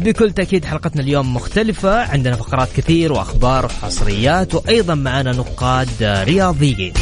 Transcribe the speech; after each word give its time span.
بكل 0.00 0.32
تأكيد 0.32 0.64
حلقتنا 0.64 1.02
اليوم 1.02 1.34
مختلفة. 1.34 2.02
عندنا 2.02 2.36
فقرات 2.36 2.68
كثير 2.76 3.12
وأخبار 3.12 3.64
وحصريات 3.64 4.54
وأيضا 4.54 4.94
معنا 4.94 5.32
نقاد 5.32 5.88
رياضيين. 6.02 6.92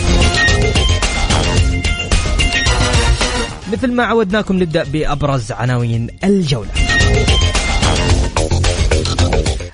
مثل 3.73 3.93
ما 3.93 4.05
عودناكم 4.05 4.63
نبدأ 4.63 4.85
بأبرز 4.85 5.53
عناوين 5.53 6.07
الجولة. 6.25 6.71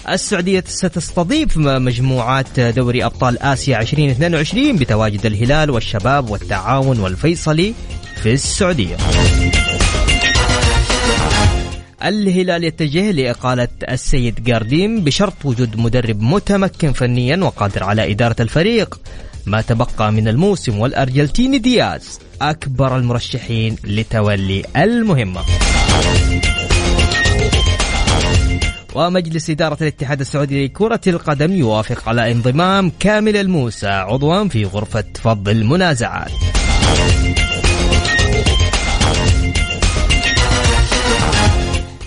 السعودية 0.09 0.64
ستستضيف 0.66 1.56
مجموعات 1.56 2.61
دوري 2.61 3.05
أبطال 3.05 3.42
آسيا 3.42 3.81
2022 3.81 4.77
بتواجد 4.77 5.27
الهلال 5.27 5.70
والشباب 5.70 6.31
والتعاون 6.31 7.00
والفيصلي 7.00 7.75
في 8.22 8.33
السعودية. 8.33 8.97
الهلال 12.05 12.64
يتجه 12.64 13.10
لإقالة 13.10 13.69
السيد 13.91 14.44
جارديم 14.44 15.05
بشرط 15.05 15.44
وجود 15.44 15.77
مدرب 15.77 16.20
متمكن 16.20 16.92
فنيا 16.92 17.36
وقادر 17.36 17.84
على 17.84 18.10
إدارة 18.10 18.36
الفريق. 18.41 19.00
ما 19.47 19.60
تبقى 19.60 20.12
من 20.12 20.28
الموسم 20.28 20.78
والأرجنتيني 20.78 21.58
دياز 21.58 22.20
أكبر 22.42 22.97
المرشحين 22.97 23.77
لتولي 23.84 24.62
المهمة. 24.77 25.41
ومجلس 28.94 29.50
إدارة 29.50 29.78
الاتحاد 29.80 30.20
السعودي 30.20 30.64
لكرة 30.64 31.00
القدم 31.06 31.52
يوافق 31.52 32.08
على 32.08 32.32
انضمام 32.32 32.92
كامل 33.00 33.36
الموسى 33.36 33.86
عضوا 33.86 34.48
في 34.48 34.64
غرفة 34.64 35.05
فض 35.22 35.48
المنازعات. 35.48 36.30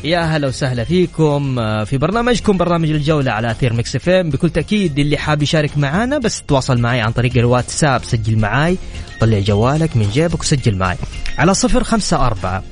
يا 0.07 0.19
هلا 0.19 0.47
وسهلا 0.47 0.83
فيكم 0.83 1.59
آه، 1.59 1.83
في 1.83 1.97
برنامجكم 1.97 2.57
برنامج 2.57 2.89
الجولة 2.89 3.31
على 3.31 3.51
أثير 3.51 3.73
Mix 3.73 3.95
FM 3.95 4.09
بكل 4.09 4.49
تأكيد 4.49 4.99
اللي 4.99 5.17
حاب 5.17 5.43
يشارك 5.43 5.77
معنا 5.77 6.17
بس 6.17 6.41
تواصل 6.41 6.77
معي 6.77 7.01
عن 7.01 7.11
طريق 7.11 7.37
الواتساب 7.37 8.03
سجل 8.03 8.37
معي 8.37 8.77
طلع 9.19 9.39
جوالك 9.39 9.97
من 9.97 10.09
جيبك 10.09 10.39
وسجل 10.39 10.75
معي 10.75 10.97
على 11.37 11.53
صفر 11.53 11.83
خمسة 11.83 12.25
أربعة 12.27 12.63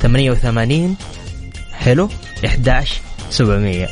ثمانية 0.00 0.30
وثمانين 0.30 0.96
حلو 1.72 2.08
11 2.44 3.00
700 3.30 3.88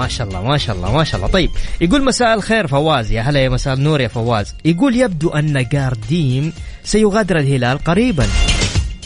ما 0.00 0.08
شاء 0.08 0.26
الله 0.28 0.42
ما 0.42 0.58
شاء 0.58 0.76
الله 0.76 0.92
ما 0.92 1.04
شاء 1.04 1.16
الله. 1.16 1.28
طيب 1.32 1.50
يقول 1.80 2.04
مساء 2.04 2.34
الخير 2.34 2.66
فواز. 2.66 3.10
يا 3.10 3.22
هلا 3.22 3.40
يا 3.40 3.48
مساء 3.48 3.74
النور 3.74 4.00
يا 4.00 4.08
فواز. 4.08 4.54
يقول 4.64 4.96
يبدو 4.96 5.28
أن 5.28 5.66
جارديم 5.72 6.52
سيغادر 6.84 7.38
الهلال 7.38 7.78
قريبا. 7.78 8.26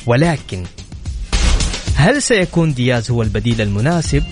ولكن 0.06 0.64
هل 1.96 2.22
سيكون 2.22 2.74
دياز 2.74 3.10
هو 3.10 3.22
البديل 3.22 3.60
المناسب؟ 3.60 4.22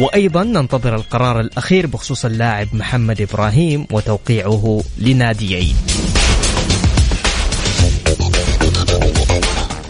وأيضا 0.00 0.44
ننتظر 0.44 0.94
القرار 0.94 1.40
الأخير 1.40 1.86
بخصوص 1.86 2.24
اللاعب 2.24 2.68
محمد 2.72 3.20
إبراهيم 3.20 3.86
وتوقيعه 3.90 4.82
لناديين 4.98 5.76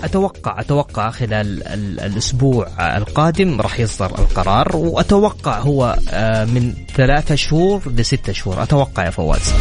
أتوقع 0.07 0.61
أتوقع 0.61 1.11
خلال 1.11 1.67
ال- 1.67 2.01
الأسبوع 2.01 2.69
القادم 2.97 3.61
راح 3.61 3.81
يصدر 3.81 4.07
القرار 4.19 4.77
وأتوقع 4.77 5.59
هو 5.59 5.99
آه، 6.11 6.45
من 6.45 6.75
ثلاثة 6.97 7.35
شهور 7.35 7.83
لستة 7.97 8.33
شهور. 8.33 8.63
أتوقع 8.63 9.05
يا 9.05 9.11
فواز. 9.11 9.53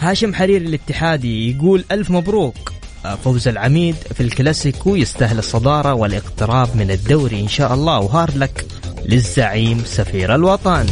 هاشم 0.00 0.34
حرير 0.34 0.60
الاتحادي 0.60 1.50
يقول 1.56 1.84
ألف 1.92 2.10
مبروك. 2.10 2.72
آه، 3.04 3.14
فوز 3.24 3.48
العميد 3.48 3.96
في 4.14 4.22
الكلاسيكو 4.22 4.96
يستاهل 4.96 5.38
الصدارة 5.38 5.94
والاقتراب 5.94 6.76
من 6.76 6.90
الدوري 6.90 7.40
إن 7.40 7.48
شاء 7.48 7.74
الله 7.74 7.98
و 8.00 8.07
hard 8.07 8.36
luck 8.36 8.66
للزعيم 9.06 9.82
سفير 9.86 10.34
الوطن. 10.34 10.86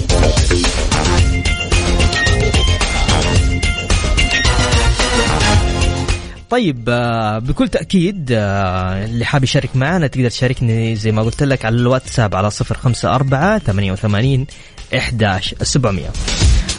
طيب 6.51 6.85
آه، 6.89 7.39
بكل 7.39 7.69
تأكيد 7.69 8.29
آه، 8.33 9.05
اللي 9.05 9.25
حاب 9.25 9.45
يشارك 9.45 9.77
معنا 9.77 10.07
تقدر 10.07 10.29
تشاركني 10.29 10.97
زي 10.97 11.13
ما 11.13 11.23
قلت 11.23 11.43
لك 11.43 11.65
على 11.65 11.77
الواتساب 11.77 12.35
على 12.35 12.51
صفر 12.51 12.75
خمسة 12.77 13.15
أربعة 13.15 13.59
ثمانية 13.59 13.93
وثمانين 13.93 14.47
إحداش 14.97 15.55
سبعمية. 15.63 16.11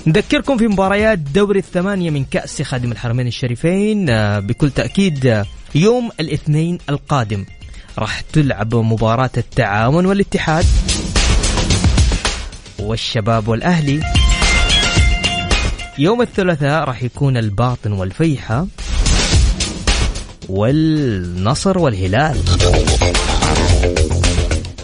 نذكركم 0.07 0.57
في 0.57 0.67
مباريات 0.67 1.19
دوري 1.19 1.59
الثمانية 1.59 2.09
من 2.09 2.25
كأس 2.25 2.61
خادم 2.61 2.91
الحرمين 2.91 3.27
الشريفين 3.27 4.09
آه، 4.09 4.39
بكل 4.39 4.69
تأكيد 4.69 5.45
يوم 5.75 6.09
الاثنين 6.19 6.77
القادم 6.89 7.45
راح 7.99 8.21
تلعب 8.21 8.75
مباراة 8.75 9.31
التعاون 9.37 10.05
والاتحاد 10.05 10.65
والشباب 12.79 13.47
والأهلي. 13.47 14.03
يوم 15.97 16.21
الثلاثاء 16.21 16.83
راح 16.83 17.03
يكون 17.03 17.37
الباطن 17.37 17.91
والفيحة. 17.91 18.67
والنصر 20.51 21.77
والهلال. 21.77 22.37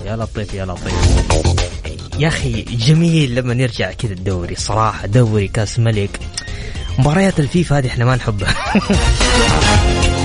يا 0.05 0.15
لطيف 0.15 0.53
يا 0.53 0.65
لطيف. 0.65 0.93
يا 2.19 2.27
أخي 2.27 2.61
جميل 2.61 3.35
لما 3.35 3.53
نرجع 3.53 3.91
كذا 3.91 4.13
الدوري. 4.13 4.55
صراحة 4.55 5.07
دوري 5.07 5.47
كاس 5.47 5.79
ملك. 5.79 6.19
مباريات 6.99 7.39
الفيفا 7.39 7.77
هذه 7.77 7.87
إحنا 7.87 8.05
ما 8.05 8.15
نحبها. 8.15 8.55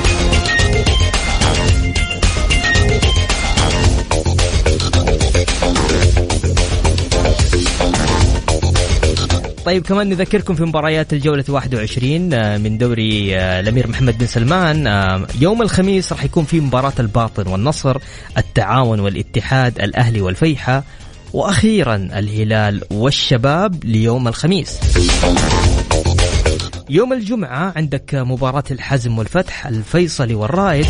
طيب 9.64 9.82
كمان 9.82 10.08
نذكركم 10.08 10.54
في 10.54 10.64
مباريات 10.64 11.12
الجولة 11.12 11.44
21 11.48 12.34
آه، 12.34 12.58
من 12.58 12.78
دوري 12.78 13.38
آه، 13.38 13.60
الأمير 13.60 13.88
محمد 13.88 14.18
بن 14.18 14.26
سلمان 14.26 14.86
آه، 14.86 15.26
يوم 15.40 15.62
الخميس 15.62 16.12
راح 16.12 16.24
يكون 16.24 16.44
في 16.44 16.60
مباراة 16.60 16.92
الباطن 16.98 17.48
والنصر 17.48 17.96
التعاون 18.38 19.00
والاتحاد 19.00 19.80
الأهلي 19.80 20.20
والفيحة 20.20 20.84
وأخيرا 21.32 21.94
الهلال 21.96 22.82
والشباب 22.90 23.84
ليوم 23.84 24.28
الخميس. 24.28 24.78
يوم 26.90 27.12
الجمعة 27.12 27.72
عندك 27.76 28.14
مباراة 28.14 28.64
الحزم 28.70 29.18
والفتح 29.18 29.66
الفيصلي 29.66 30.34
والرائد 30.34 30.86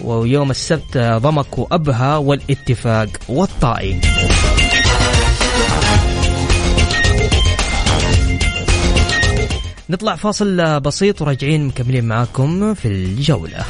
ويوم 0.00 0.50
السبت 0.50 0.98
ضمك 0.98 1.58
وأبها 1.58 2.16
والاتفاق 2.16 3.08
والطائي. 3.28 4.00
نطلع 9.90 10.16
فاصل 10.16 10.80
بسيط 10.80 11.22
وراجعين 11.22 11.66
مكملين 11.66 12.04
معاكم 12.04 12.74
في 12.74 12.88
الجولة. 12.88 13.64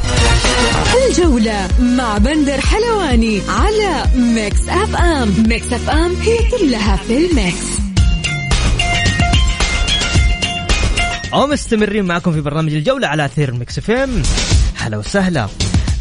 الجولة 1.08 1.68
مع 1.80 2.18
بندر 2.18 2.60
حلواني 2.60 3.40
على 3.48 4.04
Mix 4.16 4.68
FM. 4.68 5.44
Mix 5.48 5.72
FM 5.72 6.14
هي 6.14 6.38
كلها 6.50 6.96
في 6.96 7.16
ال 7.26 7.34
mix. 7.34 7.66
ومستمرين 11.32 12.04
معكم 12.04 12.32
في 12.32 12.40
برنامج 12.40 12.74
الجولة 12.74 13.08
على 13.08 13.24
أثير 13.24 13.52
Mix 13.52 13.78
FM. 13.78 14.22
هلا 14.76 14.96
وسهلا. 14.96 15.48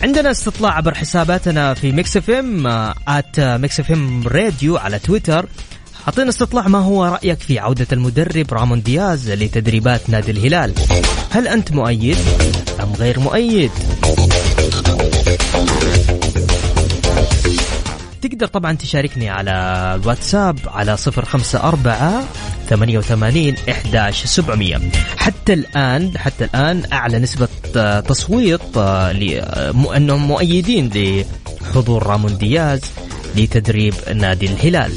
عندنا 0.04 0.32
استطلاع 0.32 0.78
عبر 0.78 0.94
حساباتنا 0.94 1.74
في 1.74 1.92
Mix 1.92 2.18
FM 2.18 2.68
at 3.08 3.40
Mix 3.40 3.80
FM 3.80 4.28
Radio 4.28 4.78
على 4.78 5.00
تويتر. 5.00 5.46
أعطينا 6.08 6.30
استطلاع 6.30 6.68
ما 6.68 6.80
هو 6.80 7.06
رأيك 7.06 7.40
في 7.40 7.60
عودة 7.60 7.88
المدرب 7.92 8.54
رامون 8.54 8.82
دياز 8.82 9.32
لتدريبات 9.32 10.10
نادي 10.10 10.32
الهلال. 10.32 10.74
هل 11.30 11.48
أنت 11.48 11.72
مؤيد 11.72 12.18
أم 12.84 12.94
غير 12.94 13.20
مؤيد؟ 13.20 13.72
تقدر 18.22 18.48
طبعا 18.48 18.74
تشاركني 18.74 19.30
على 19.30 19.52
الواتساب 20.02 20.60
على 20.68 20.98
صفر 20.98 21.26
خمسة 21.26 21.64
أربعة 21.64 22.24
ثمانية 22.70 22.98
وثمانين 22.98 23.56
إحداش 23.70 24.26
سبعمية. 24.26 24.82
حتى 25.18 25.54
الآن 25.54 26.18
حتى 26.18 26.46
الآن 26.46 26.84
أعلى 26.94 27.20
نسبة 27.20 27.48
آه، 27.76 28.00
تصويت 28.00 28.78
آه، 28.78 29.12
آه، 29.12 29.98
أنهم 29.98 30.28
مؤيدين 30.28 30.90
لحضور 31.62 32.08
رامون 32.08 32.38
دياز 32.38 32.82
لتدريب 33.36 33.94
نادي 34.16 34.46
الهلال. 34.46 34.92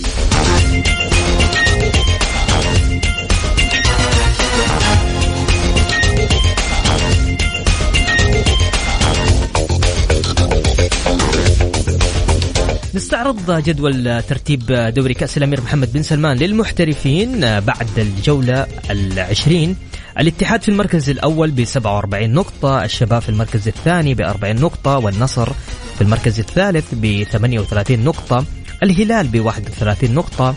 نستعرض 12.98 13.50
جدول 13.50 14.22
ترتيب 14.22 14.66
دوري 14.96 15.14
كأس 15.14 15.36
الأمير 15.36 15.60
محمد 15.60 15.92
بن 15.92 16.02
سلمان 16.02 16.36
للمحترفين 16.36 17.40
بعد 17.40 17.98
الجولة 17.98 18.66
العشرين. 18.90 19.76
الاتحاد 20.18 20.62
في 20.62 20.68
المركز 20.68 21.10
الأول 21.10 21.50
ب 21.50 21.64
47 21.64 22.30
نقطة 22.30 22.84
الشباب 22.84 23.22
في 23.22 23.28
المركز 23.28 23.68
الثاني 23.68 24.14
ب 24.14 24.20
40 24.20 24.56
نقطة 24.56 24.98
والنصر 24.98 25.52
في 25.94 26.00
المركز 26.00 26.38
الثالث 26.38 26.84
ب 26.92 27.22
38 27.22 28.04
نقطة 28.04 28.44
الهلال 28.82 29.28
ب 29.28 29.40
31 29.40 30.14
نقطة 30.14 30.54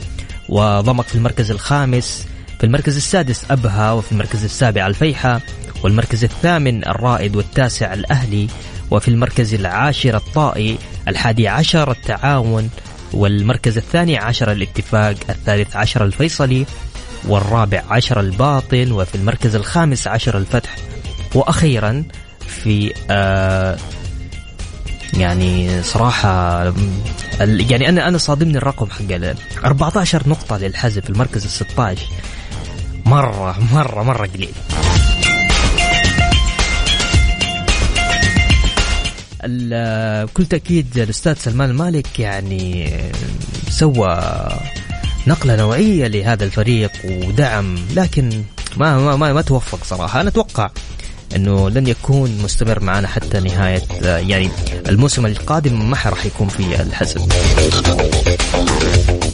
وضمك 0.49 1.05
في 1.05 1.15
المركز 1.15 1.51
الخامس 1.51 2.27
في 2.59 2.65
المركز 2.65 2.95
السادس 2.95 3.51
أبها 3.51 3.91
وفي 3.91 4.11
المركز 4.11 4.43
السابع 4.43 4.87
الفيحة 4.87 5.41
والمركز 5.83 6.23
الثامن 6.23 6.87
الرائد 6.87 7.35
والتاسع 7.35 7.93
الأهلي 7.93 8.47
وفي 8.91 9.07
المركز 9.07 9.53
العاشر 9.53 10.15
الطائي 10.17 10.77
الحادي 11.07 11.47
عشر 11.47 11.91
التعاون 11.91 12.69
والمركز 13.13 13.77
الثاني 13.77 14.17
عشر 14.17 14.51
الاتفاق 14.51 15.15
الثالث 15.29 15.75
عشر 15.75 16.05
الفيصلي 16.05 16.65
والرابع 17.27 17.83
عشر 17.89 18.19
الباطن 18.19 18.91
وفي 18.91 19.15
المركز 19.15 19.55
الخامس 19.55 20.07
عشر 20.07 20.37
الفتح. 20.37 20.75
وأخيرا 21.35 22.03
في 22.47 22.93
آه 23.09 23.77
يعني 25.13 25.83
صراحة 25.83 26.63
يعني 27.39 27.89
أنا 27.89 28.07
أنا 28.07 28.17
صادمني 28.17 28.57
الرقم 28.57 28.87
حق 28.89 29.35
14 29.65 30.29
نقطة 30.29 30.57
للحزب 30.57 31.03
في 31.03 31.09
المركز 31.09 31.43
ال 31.43 31.49
16 31.49 32.05
مرة 33.05 33.55
مرة 33.73 34.03
مرة 34.03 34.27
قليل. 34.27 34.53
بكل 39.45 40.45
تأكيد 40.45 40.97
الأستاذ 40.97 41.33
سلمان 41.33 41.69
المالك 41.69 42.19
يعني 42.19 42.93
سوى 43.69 44.21
نقلة 45.27 45.55
نوعية 45.55 46.07
لهذا 46.07 46.43
الفريق 46.43 46.91
ودعم 47.05 47.75
لكن 47.95 48.43
ما 48.77 48.97
ما 48.97 49.15
ما, 49.15 49.33
ما 49.33 49.41
توفق 49.41 49.83
صراحة. 49.83 50.21
أنا 50.21 50.29
أتوقع 50.29 50.69
إنه 51.35 51.69
لن 51.69 51.87
يكون 51.87 52.37
مستمر 52.43 52.79
معنا 52.79 53.07
حتى 53.07 53.39
نهاية 53.39 53.81
يعني 54.01 54.49
الموسم 54.89 55.25
القادم 55.25 55.89
ما 55.89 55.97
راح 56.05 56.25
يكون 56.25 56.47
في 56.47 56.81
الحزم. 56.81 57.27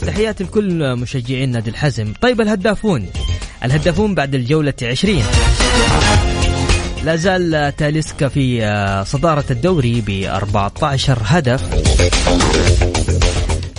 تحياتي 0.06 0.44
لكل 0.44 0.96
مشجعين 0.96 1.52
نادي 1.52 1.70
الحزم. 1.70 2.12
طيب 2.20 2.40
الهدافون. 2.40 3.06
الهدافون 3.64 4.14
بعد 4.14 4.34
الجولة 4.34 4.74
20 4.82 5.22
لا 7.08 7.16
زال 7.16 7.76
تاليسكا 7.76 8.28
في 8.28 8.64
آه، 8.64 9.02
صدارة 9.02 9.44
الدوري 9.50 10.00
ب 10.00 10.10
14 10.10 11.18
هدف. 11.24 11.62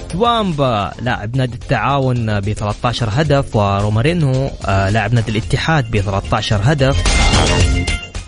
توامبا 0.10 0.92
لاعب 1.02 1.36
نادي 1.36 1.54
التعاون 1.54 2.40
ب 2.40 2.54
13 2.54 3.10
هدف 3.12 3.56
ورومارينو 3.56 4.50
آه، 4.66 4.90
لاعب 4.90 5.14
نادي 5.14 5.32
الاتحاد 5.32 5.92
ب 5.92 6.00
13 6.00 6.62
هدف. 6.64 7.04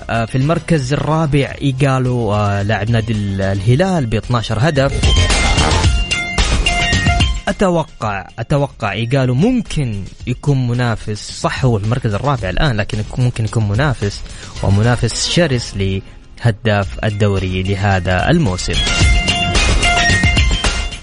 آه، 0.09 0.25
في 0.25 0.37
المركز 0.37 0.93
الرابع 0.93 1.53
إيجالو 1.61 2.35
لاعب 2.61 2.89
نادي 2.89 3.13
الهلال 3.13 4.05
ب 4.05 4.15
12 4.15 4.57
هدف. 4.59 5.20
أتوقع 7.51 8.27
أتوقع 8.39 8.93
يقالوا 8.93 9.35
ممكن 9.35 10.03
يكون 10.27 10.67
منافس 10.67 11.31
صح 11.41 11.65
هو 11.65 11.77
المركز 11.77 12.13
الرابع 12.13 12.49
الآن 12.49 12.77
لكن 12.77 12.97
ممكن 13.17 13.45
يكون 13.45 13.67
منافس 13.67 14.21
ومنافس 14.63 15.29
شرس 15.29 15.73
لهداف 15.75 16.87
الدوري 17.03 17.63
لهذا 17.63 18.29
الموسم. 18.29 18.73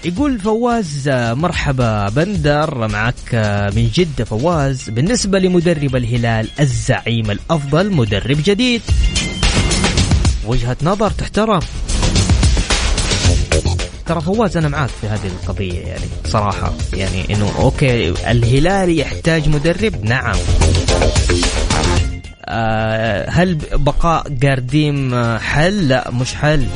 يقول 0.05 0.39
فواز 0.39 1.09
مرحبا 1.15 2.09
بندر 2.09 2.87
معك 2.87 3.35
من 3.75 3.89
جدة 3.93 4.25
فواز 4.25 4.89
بالنسبة 4.89 5.39
لمدرب 5.39 5.95
الهلال 5.95 6.49
الزعيم 6.59 7.31
الأفضل 7.31 7.91
مدرب 7.91 8.37
جديد. 8.45 8.81
وجهة 10.45 10.77
نظر 10.83 11.11
تحترم. 11.11 11.61
ترى 14.09 14.21
فواز 14.21 14.57
أنا 14.57 14.67
معاك 14.67 14.89
في 14.89 15.07
هذه 15.07 15.27
القضية 15.27 15.79
يعني 15.79 16.05
صراحة. 16.25 16.73
يعني 16.93 17.33
إنه 17.33 17.51
okay 17.59 18.09
الهلال 18.09 18.99
يحتاج 18.99 19.49
مدرب؟ 19.49 20.03
نعم. 20.05 20.35
آه 22.45 23.29
هل 23.29 23.57
بقاء 23.73 24.29
جارديم 24.29 25.15
حل؟ 25.37 25.87
لا 25.87 26.11
مش 26.11 26.33
حل. 26.33 26.67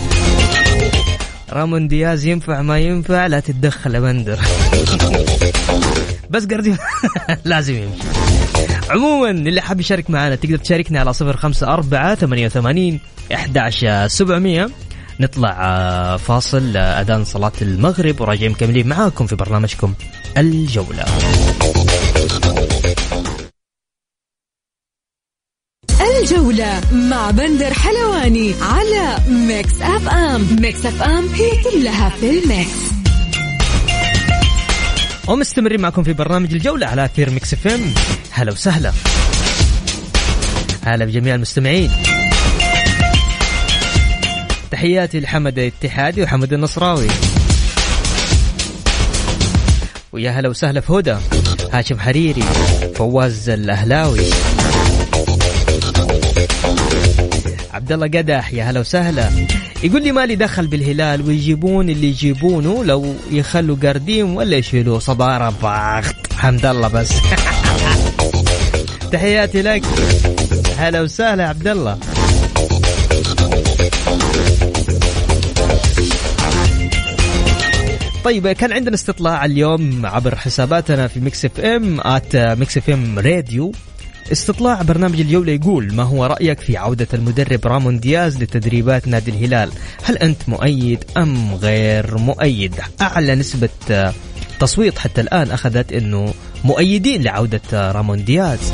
رامون 1.52 1.88
دياز 1.88 2.26
ينفع 2.26 2.62
ما 2.62 2.80
ينفع؟ 2.80 3.28
لا 3.28 3.40
تتدخل 3.40 4.02
بندر. 4.02 4.40
بس 6.30 6.46
جارديم 6.46 6.78
لازم 7.46 7.74
يمشي. 7.74 8.08
عموما 8.90 9.30
اللي 9.30 9.62
حاب 9.62 9.80
يشارك 9.80 10.10
معنا 10.10 10.36
تقدر 10.36 10.58
تشاركني 10.58 11.00
على 11.00 11.14
صفر 11.14 11.38
خمسة 11.38 11.74
أربعة 11.74 12.16
ثمانية 12.16 12.46
وثمانين 12.46 13.00
أحد 13.34 13.58
سبعمية. 14.08 14.70
نطلع 15.20 15.58
آه، 15.62 16.18
فاصل 16.18 16.78
آه، 16.78 17.02
أذان 17.02 17.26
صلاة 17.26 17.52
المغرب 17.62 18.22
وراجعين 18.22 18.52
مكملين 18.52 18.88
معاكم 18.88 19.28
في 19.28 19.36
برنامجكم 19.36 19.94
الجولة. 20.38 21.06
الجولة 26.22 26.82
مع 26.92 27.32
بندر 27.32 27.74
حلواني 27.74 28.54
على 28.62 29.18
Mix 29.28 29.82
FM. 29.82 30.48
Mix 30.60 30.86
FM 30.86 31.28
هي 31.28 31.64
كلها 31.64 32.10
في 32.10 32.30
ال 32.30 32.43
mix. 32.43 32.94
ومستمرين 35.28 35.82
معكم 35.82 36.04
في 36.04 36.14
برنامج 36.14 36.54
الجولة 36.54 36.88
على 36.88 37.06
أثير 37.06 37.30
Mix 37.30 37.54
FM. 37.54 37.82
هلا 38.32 38.52
وسهلا. 38.52 38.92
هلا 40.84 41.06
بجميع 41.06 41.36
المستمعين. 41.36 41.92
تحياتي 44.74 45.20
لحمد 45.20 45.60
الاتحادي 45.60 46.24
وحمد 46.24 46.54
النصراوي. 46.54 47.08
ويا 50.12 50.32
هلا 50.32 50.50
وسهلا 50.50 50.82
في 50.82 50.94
هدى 50.94 51.16
هاشم 51.72 52.00
حريري 52.00 52.44
فواز 52.96 53.50
الأهلاوي. 53.50 54.20
عبد 57.74 57.92
الله 57.92 58.08
قدح 58.08 58.54
يا 58.54 58.64
هلا 58.64 58.80
وسهلا. 58.80 59.30
يقول 59.84 60.04
لي 60.04 60.12
مالي 60.12 60.36
دخل 60.36 60.68
بالهلال 60.68 61.28
ويجيبون 61.28 61.90
اللي 61.90 62.08
يجيبونه 62.08 62.84
لو 62.84 63.16
يخلوا 63.32 63.78
قرديم 63.84 64.36
ولا 64.36 64.58
يشيلوه 64.58 65.00
صداره 65.00 65.54
باخت 65.62 66.34
حمد 66.34 66.66
الله 66.66 66.88
بس. 66.88 67.12
تحياتي 69.12 69.62
لك. 69.62 69.84
هلا 70.78 71.02
وسهلا 71.02 71.50
عبد 71.50 71.68
الله 71.68 71.98
طيب 78.24 78.48
كان 78.48 78.74
عندنا 78.74 78.96
استطلاع 78.96 79.46
اليوم 79.46 80.06
عبر 80.06 80.36
حساباتنا 80.36 81.08
في 81.08 81.20
Mix 81.20 81.46
FM 81.46 82.00
at 82.02 82.36
Mix 82.36 82.78
FM 82.78 83.20
Radio. 83.20 83.72
استطلاع 84.32 84.82
برنامج 84.82 85.20
الجولة 85.20 85.52
يقول 85.52 85.94
ما 85.94 86.04
هو 86.04 86.26
رأيك 86.26 86.60
في 86.60 86.78
عودة 86.78 87.08
المدرب 87.14 87.68
رامون 87.68 88.00
دياز 88.00 88.44
لتدريبات 88.44 89.08
نادي 89.08 89.32
الهلال؟ 89.32 89.72
هل 90.04 90.18
أنت 90.18 90.50
مؤيد 90.50 91.04
أم 91.18 91.56
غير 91.56 92.18
مؤيد؟ 92.18 92.76
أعلى 93.02 93.36
نسبة 93.36 93.70
تصويت 94.60 95.00
حتى 95.00 95.22
الآن 95.22 95.52
أخذت 95.52 95.94
أنه 95.94 96.34
مؤيدين 96.64 97.24
لعودة 97.24 97.92
رامون 97.92 98.26
دياز. 98.26 98.72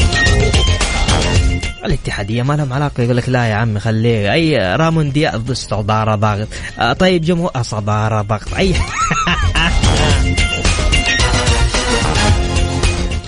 الاتحادية 1.85 2.43
ما 2.43 2.53
لهم 2.53 2.73
علاقة 2.73 3.03
يقول 3.03 3.17
لك 3.17 3.29
لا 3.29 3.45
يا 3.45 3.53
عمي 3.53 3.79
خليه 3.79 4.33
أي 4.33 4.75
رامون 4.75 5.11
دياز 5.11 5.51
صداره 5.51 6.47
آه، 6.79 6.93
طيب 6.93 7.21
جمهور 7.21 7.51
آه، 7.55 7.61
صداره 7.61 8.21
ضغط. 8.21 8.53
أي 8.53 8.73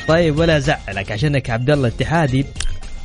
طيب 0.07 0.39
ولا 0.39 0.59
زعلك. 0.59 1.11
عشانك 1.11 1.49
عبد 1.49 1.69
الله 1.69 1.87
اتحادي 1.87 2.45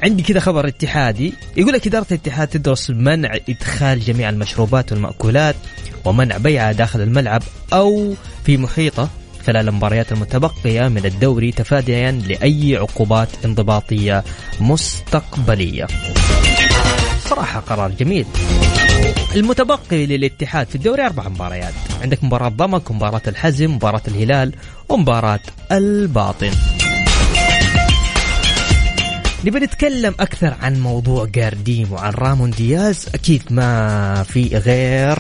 عندي 0.03 0.23
كذا 0.23 0.41
خبر 0.41 0.69
اتحادي. 0.69 1.33
يقول 1.57 1.73
لك 1.73 1.87
إدارة 1.87 2.07
الاتحاد 2.11 2.49
تدرس 2.49 2.91
منع 2.91 3.37
إدخال 3.49 4.01
جميع 4.01 4.29
المشروبات 4.29 4.93
والمأكولات 4.93 5.57
ومنع 6.05 6.37
بيعها 6.37 6.73
داخل 6.73 7.01
الملعب 7.01 7.43
أو 7.73 8.15
في 8.45 8.57
محيطه 8.57 9.09
خلال 9.47 9.69
المباريات 9.69 10.13
المتبقية 10.13 10.89
من 10.89 11.07
الدوري 11.07 11.53
تفاديا 11.53 12.11
لأي 12.11 12.77
عقوبات 12.77 13.29
انضباطية 13.45 14.25
مستقبلية. 14.61 15.87
صراحة 17.25 17.61
قرار 17.61 17.91
جميل. 17.91 18.27
المتبقي 19.37 20.07
للاتحاد 20.07 20.67
في 20.67 20.75
الدوري 20.75 21.07
أربع 21.07 21.29
مباريات. 21.29 21.75
عندك 22.03 22.25
مباراة 22.25 22.49
ضمك 22.49 22.91
ومباراة 22.91 23.23
الحزم 23.29 23.71
ومباراة 23.71 24.03
الهلال 24.09 24.53
ومباراة 24.89 25.41
الباطن. 25.73 26.51
نبي 29.47 29.59
نتكلم 29.59 30.15
أكثر 30.21 30.55
عن 30.63 30.81
موضوع 30.81 31.25
جارديم 31.25 31.93
وعن 31.93 32.13
رامون 32.13 32.51
دياز. 32.51 33.09
أكيد 33.15 33.43
ما 33.51 34.23
في 34.23 34.49
غير 34.59 35.19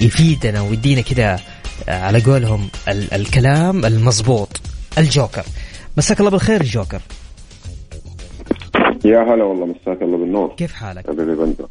يفيدنا 0.00 0.60
ويدينا 0.60 1.00
كذا 1.00 1.40
على 1.88 2.20
قولهم 2.20 2.68
ال- 2.88 3.14
الكلام 3.14 3.84
المضبوط. 3.84 4.60
الجوكر. 4.98 5.44
مساك 5.96 6.20
الله 6.20 6.30
بالخير 6.30 6.60
الجوكر 6.60 7.00
يا 9.04 9.18
هلا 9.34 9.44
والله 9.44 9.66
مساك 9.66 10.02
الله 10.02 10.18
بالنور. 10.18 10.54
كيف 10.56 10.72
حالك؟ 10.72 11.06
حبيبي 11.06 11.34
بندر. 11.34 11.66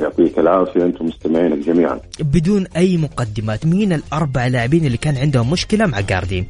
يعطيك 0.00 0.38
العافية 0.38 0.82
أنتم 0.82 1.06
مستمعينك 1.06 1.66
جميعا. 1.66 2.00
بدون 2.20 2.66
أي 2.76 2.96
مقدمات 2.96 3.66
مين 3.66 3.92
الأربع 3.92 4.46
لاعبين 4.46 4.86
اللي 4.86 4.96
كان 4.96 5.16
عندهم 5.16 5.50
مشكلة 5.50 5.86
مع 5.86 6.00
جارديم؟ 6.00 6.46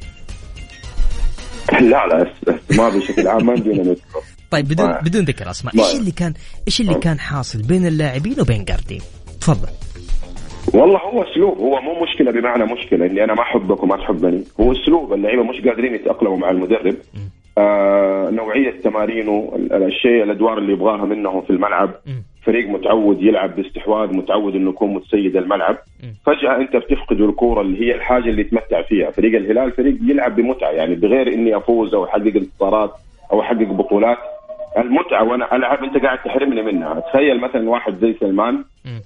لا 1.90 2.06
لا 2.06 2.26
ما 2.76 2.88
بشكل 2.88 3.28
عام 3.28 3.46
ما 3.46 3.52
يمدينا 3.52 3.82
نذكر 3.82 4.20
طيب 4.50 4.68
بدون 4.68 4.86
ما- 4.86 5.00
بدون 5.00 5.24
ذكر 5.24 5.50
أسماء 5.50 5.76
ما- 5.76 5.82
إيش 5.84 5.94
اللي 6.00 6.10
كان 6.10 6.34
إيش 6.68 6.80
اللي 6.80 6.94
كان 6.94 7.18
حاصل 7.18 7.62
بين 7.62 7.86
اللاعبين 7.86 8.40
وبين 8.40 8.64
جارديم؟ 8.64 9.00
تفضل. 9.40 9.68
والله 10.74 10.98
هو 10.98 11.22
أسلوب 11.22 11.58
هو 11.58 11.80
مو 11.80 12.02
مشكلة 12.04 12.32
بمعنى 12.32 12.64
مشكلة 12.72 13.06
إني 13.06 13.24
أنا 13.24 13.34
ما 13.34 13.42
احبك 13.42 13.82
وما 13.82 13.96
تحبني. 13.96 14.44
هو 14.60 14.72
أسلوب 14.72 15.12
اللعيبة 15.12 15.42
مش 15.42 15.56
قادرين 15.68 15.94
يتأقلموا 15.94 16.36
مع 16.38 16.50
المدرب. 16.50 16.96
آه 17.58 18.30
نوعية 18.30 18.80
تمارينه 18.84 19.52
ال- 19.56 19.72
الشيء 19.72 20.22
الأدوار 20.22 20.58
اللي 20.58 20.72
يبغاها 20.72 21.04
منهم 21.04 21.42
في 21.42 21.50
الملعب. 21.50 21.90
مم. 22.06 22.22
فريق 22.44 22.68
متعود 22.68 23.22
يلعب 23.22 23.56
باستحواذ 23.56 24.16
متعود 24.16 24.54
إنه 24.54 24.70
يكون 24.70 24.94
متسيد 24.94 25.36
الملعب. 25.36 25.76
فجأة 26.26 26.56
أنت 26.56 26.76
بتفقد 26.76 27.20
الكورة 27.20 27.60
اللي 27.60 27.86
هي 27.86 27.94
الحاجة 27.94 28.30
اللي 28.30 28.40
يتمتع 28.40 28.82
فيها. 28.82 29.10
فريق 29.10 29.36
الهلال 29.36 29.72
فريق 29.72 29.96
يلعب 30.02 30.36
بمتعة 30.36 30.70
يعني 30.70 30.94
بغير 30.94 31.32
إني 31.34 31.56
أفوز 31.56 31.94
أو 31.94 32.04
أحقق 32.04 32.32
انتصارات 32.36 32.90
أو 33.32 33.40
أحقق 33.40 33.72
بطولات. 33.72 34.18
المتعة 34.78 35.24
وأنا 35.24 35.56
ألعب 35.56 35.84
أنت 35.84 35.96
قاعد 36.04 36.18
تحرمني 36.18 36.62
منها. 36.62 37.00
تخيل 37.00 37.40
مثلا 37.40 37.70
واحد 37.70 37.94
زي 37.94 38.14
سلمان. 38.20 38.64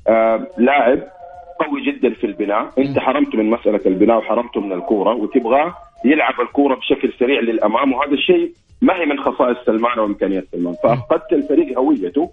آه 0.09 0.47
لاعب 0.59 0.99
قوي 1.61 1.83
جدا 1.87 2.11
في 2.11 2.27
البناء. 2.27 2.71
أنت 2.79 2.99
حرمته 2.99 3.39
من 3.39 3.51
مسألة 3.51 3.81
البناء 3.87 4.19
وحرمته 4.19 4.61
من 4.61 4.73
الكورة 4.73 5.15
وتبغاه 5.15 5.75
يلعب 6.05 6.41
الكورة 6.41 6.75
بشكل 6.75 7.13
سريع 7.19 7.41
للأمام. 7.41 7.93
وهذا 7.93 8.13
الشيء 8.13 8.53
ما 8.83 8.97
هي 8.97 9.07
من 9.07 9.19
خصائص 9.19 9.57
سلمان 9.67 9.99
وإمكانيات 9.99 10.45
سلمان. 10.53 10.75
فأفقدت 10.83 11.33
الفريق 11.33 11.79
هويته. 11.79 12.31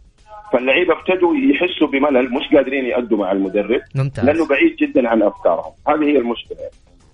فاللعيبة 0.55 0.93
ابتدوا 0.93 1.33
يحسوا 1.35 1.87
بملل 1.87 2.33
مش 2.33 2.55
قادرين 2.55 2.85
يأدوا 2.85 3.17
مع 3.17 3.31
المدرب. 3.31 3.81
ممتاز. 3.95 4.25
لأنه 4.25 4.47
بعيد 4.47 4.75
جدا 4.75 5.09
عن 5.09 5.21
أفكارهم. 5.23 5.73
هذه 5.87 6.03
هي 6.03 6.17
المشكلة. 6.17 6.57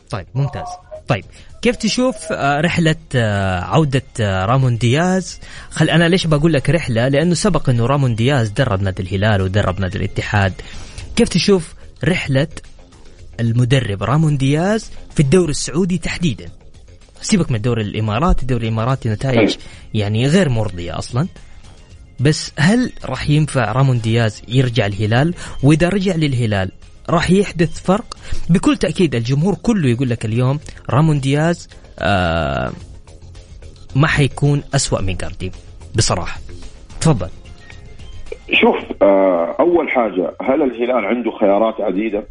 طيب 0.10 0.26
ممتاز. 0.36 0.68
طيب 1.08 1.24
كيف 1.62 1.76
تشوف 1.76 2.16
آه، 2.32 2.62
رحلة 2.62 2.96
آه، 3.16 3.60
عودة 3.60 4.02
آه، 4.22 4.46
رامون 4.46 4.78
دياز؟ 4.78 5.40
خل 5.70 5.90
أنا 5.90 6.10
ليش 6.10 6.28
بقول 6.28 6.54
لك 6.54 6.70
رحلة؟ 6.70 7.08
لأنه 7.08 7.34
سبق 7.34 7.70
أنه 7.70 7.86
رامون 7.86 8.16
دياز 8.16 8.50
درب 8.50 8.82
نادي 8.82 9.04
الهلال 9.04 9.42
ودرب 9.42 9.80
نادي 9.80 9.98
الاتحاد. 9.98 10.54
كيف 11.16 11.30
تشوف 11.30 11.74
رحلة 12.04 12.48
المدرب 13.40 14.04
رامون 14.04 14.38
دياز 14.38 14.92
في 15.14 15.20
الدوري 15.20 15.52
السعودي 15.52 15.98
تحديدا؟ 15.98 16.46
سيبك 17.22 17.50
من 17.50 17.56
الدوري 17.56 17.82
الإماراتي 17.82 18.42
الدوري 18.42 18.68
الإماراتي 18.68 19.10
نتائج 19.10 19.56
يعني 19.94 20.28
غير 20.28 20.50
مرضية 20.50 20.98
أصلا. 20.98 21.28
بس 22.22 22.54
هل 22.60 22.92
راح 23.06 23.30
ينفع 23.30 23.72
رامون 23.72 24.00
دياز 24.00 24.42
يرجع 24.48 24.86
الهلال؟ 24.86 25.34
وإذا 25.64 25.90
رجع 25.90 26.16
للهلال 26.16 26.72
راح 27.10 27.32
يحدث 27.32 27.82
فرق؟ 27.82 28.18
بكل 28.50 28.78
تأكيد 28.78 29.16
الجمهور 29.16 29.56
كله 29.56 29.90
يقول 29.90 30.10
لك 30.10 30.26
اليوم 30.26 30.60
رامون 30.90 31.20
دياز 31.20 31.70
آه 32.00 32.72
ما 33.96 34.08
حيكون 34.08 34.64
أسوأ 34.76 35.02
من 35.02 35.16
جارديم 35.16 35.52
بصراحة. 35.96 36.40
تفضل. 37.02 37.30
شوف 38.54 38.76
آه 39.02 39.56
أول 39.60 39.90
حاجة 39.90 40.34
هل 40.42 40.62
الهلال 40.62 41.06
عنده 41.06 41.32
خيارات 41.32 41.82
عديدة؟ 41.82 42.24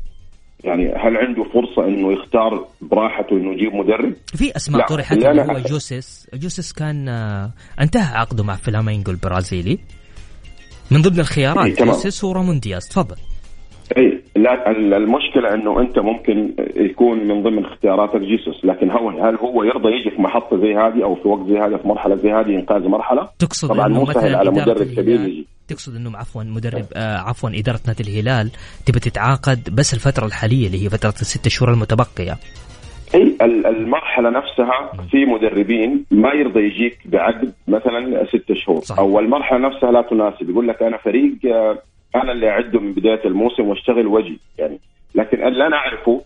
يعني 0.65 0.89
هل 0.89 1.17
عنده 1.17 1.45
فرصة 1.45 1.89
إنه 1.89 2.13
يختار 2.13 2.67
براحته 2.81 3.37
إنه 3.37 3.53
يجيب 3.53 3.75
مدرب؟ 3.75 4.15
في 4.27 4.57
أسماء 4.57 4.87
طرحت 4.87 5.13
اللي 5.13 5.43
هو 5.43 5.59
جوسيس. 5.59 6.27
جوسيس 6.35 6.73
كان 6.73 7.09
آه 7.09 7.51
انتهى 7.81 8.17
عقده 8.17 8.45
مع 8.45 8.57
فلامينجو 8.57 9.11
البرازيلي 9.13 9.79
من 10.91 11.03
ضمن 11.03 11.13
إيه، 11.15 11.21
الخيارات 11.21 11.73
تمام. 11.79 11.91
جوسيس 11.91 12.25
ورامون 12.25 12.61
دياز. 12.61 12.89
تفضل. 12.89 13.17
اي 13.99 14.20
لا 14.43 14.71
ال- 14.71 14.95
المشكلة 14.95 15.55
إنه 15.55 15.81
أنت 15.81 15.99
ممكن 15.99 16.55
يكون 16.77 17.19
من 17.29 17.43
ضمن 17.43 17.65
اختياراتك 17.65 18.21
جيسوس. 18.21 18.65
لكن 18.65 18.91
هو 18.91 19.09
هل 19.11 19.35
هو 19.37 19.63
يرضى 19.65 19.89
يجي 19.89 20.11
في 20.11 20.23
محطة 20.23 20.57
زي 20.61 20.75
هذه 20.75 21.05
أو 21.05 21.15
في 21.15 21.29
وقت 21.29 21.47
زي 21.49 21.59
هذا 21.59 21.77
في 21.77 21.89
مرحلة 21.89 22.17
زي 22.17 22.33
هذه 22.33 22.55
إنقاذ 22.55 22.89
مرحلة؟ 22.89 23.29
تقصد 23.39 23.69
طبعا 23.69 23.89
مو 23.89 24.07
سهل 24.07 24.35
على 24.35 24.51
مدرب 24.51 24.83
كبير 24.83 25.21
يجي. 25.21 25.47
تقصد 25.69 25.97
إنه 25.97 26.17
عفوا 26.19 26.43
مدرب 26.43 26.85
آه 26.95 27.17
عفوا 27.19 27.51
إدارة 27.55 27.81
نادي 27.87 28.03
الهلال 28.03 28.51
تبي 28.87 29.01
تتعاقد 29.01 29.75
بس 29.75 29.95
الفترة 29.95 30.27
الحالية 30.27 30.67
اللي 30.67 30.85
هي 30.85 30.89
فترة 30.91 31.15
الست 31.21 31.49
شهور 31.49 31.73
المتبقية؟ 31.73 32.37
إي 33.15 33.23
ال- 33.43 33.67
المرحلة 33.67 34.31
نفسها 34.31 34.93
في 35.11 35.25
مدربين 35.25 36.05
ما 36.11 36.33
يرضى 36.33 36.61
يجيك 36.61 36.99
بعقد 37.05 37.53
مثلا 37.69 38.25
ست 38.25 38.53
شهور. 38.53 38.81
صحيح. 38.81 38.99
أو 39.01 39.19
المرحلة 39.19 39.59
نفسها 39.59 39.93
لا 39.93 40.03
تناسب. 40.03 40.51
يقول 40.51 40.69
لك 40.69 40.83
أنا 40.83 40.97
فريق 40.97 41.33
آه، 41.47 41.79
أنا 42.17 42.33
اللي 42.33 42.49
أعده 42.49 42.81
من 42.81 42.93
بداية 42.93 43.21
الموسم 43.25 43.69
وأشتغل 43.69 44.07
وجهي 44.07 44.37
يعني. 44.59 44.79
لكن 45.15 45.43
اللي 45.43 45.67
أنا 45.67 45.77
أعرفه 45.77 46.21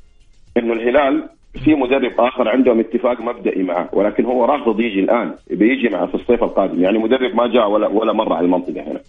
إنه 0.57 0.73
الهلال 0.73 1.29
في 1.65 1.75
مدرب 1.75 2.21
آخر 2.21 2.49
عندهم 2.49 2.81
اتفاق 2.81 3.21
مبدئي 3.21 3.63
معه 3.63 3.89
ولكن 3.93 4.25
هو 4.25 4.45
رافض 4.45 4.81
يجي 4.81 5.01
الآن 5.01 5.35
بيجي 5.51 5.89
معه 5.89 6.07
في 6.07 6.15
الصيف 6.15 6.45
القادم. 6.45 6.83
يعني 6.83 6.99
مدرب 6.99 7.35
ما 7.35 7.47
جاء 7.47 7.71
ولا 7.71 7.87
ولا 7.87 8.13
مرة 8.13 8.35
على 8.35 8.45
المنطقة 8.45 8.83
هنا. 8.83 9.01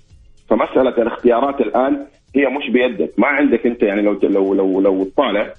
فمسألة 0.50 0.90
الاختيارات 1.02 1.62
الآن 1.62 2.06
هي 2.36 2.48
مش 2.48 2.70
بيدك. 2.70 3.12
ما 3.18 3.28
عندك 3.28 3.66
أنت 3.66 3.84
يعني 3.84 4.02
لو 4.02 4.20
لو 4.24 4.54
لو 4.54 4.82
لو 4.82 5.04
تطالع 5.04 5.54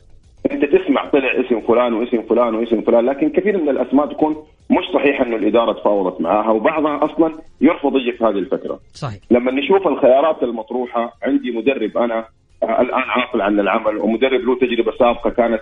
انت 0.52 0.64
تسمع 0.64 1.04
طلع 1.08 1.30
اسم 1.40 1.60
فلان 1.60 1.92
واسم 1.92 2.22
فلان 2.22 2.54
واسم 2.54 2.80
فلان 2.80 3.06
لكن 3.06 3.30
كثير 3.30 3.62
من 3.62 3.68
الأسماء 3.68 4.06
تكون 4.06 4.36
مش 4.70 4.84
صحيحة 4.94 5.26
إنه 5.26 5.36
الإدارة 5.36 5.72
تفاوضت 5.72 6.20
معاها 6.20 6.50
وبعضها 6.50 7.04
أصلا 7.04 7.32
يرفض 7.60 7.96
يجي 7.96 8.12
في 8.12 8.24
هذه 8.24 8.38
الفترة 8.38 8.80
صحيح 8.94 9.18
لما 9.30 9.52
نشوف 9.52 9.86
الخيارات 9.88 10.42
المطروحة 10.42 11.12
عندي 11.22 11.50
مدرب 11.50 11.98
أنا 11.98 12.24
آه، 12.62 12.80
الآن 12.80 13.02
عاطل 13.02 13.40
عن 13.40 13.60
العمل 13.60 13.96
ومدرب 13.98 14.40
له 14.40 14.58
تجربة 14.58 14.92
سابقة 14.98 15.30
كانت 15.30 15.60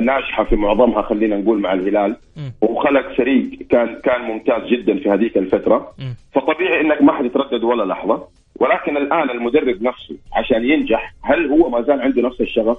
ناجحة 0.00 0.44
في 0.44 0.56
معظمها 0.56 1.02
خلينا 1.02 1.36
نقول 1.36 1.60
مع 1.60 1.72
الهلال 1.72 2.16
مم. 2.36 2.52
وخلق 2.60 3.12
فريق 3.12 3.50
كان 3.70 4.00
كان 4.04 4.20
ممتاز 4.22 4.62
جدا 4.62 4.98
في 4.98 5.10
هذيك 5.10 5.36
الفترة 5.38 5.92
مم. 5.98 6.14
فطبيعي 6.32 6.80
إنك 6.80 7.02
ما 7.02 7.12
حتتردد 7.12 7.64
ولا 7.64 7.84
لحظة 7.84 8.22
ولكن 8.60 8.96
الآن 8.96 9.30
المدرب 9.30 9.82
نفسه 9.82 10.16
عشان 10.32 10.64
ينجح 10.64 11.14
هل 11.22 11.50
هو 11.50 11.68
ما 11.70 11.82
زال 11.82 12.00
عنده 12.00 12.22
نفس 12.22 12.40
الشغف 12.40 12.76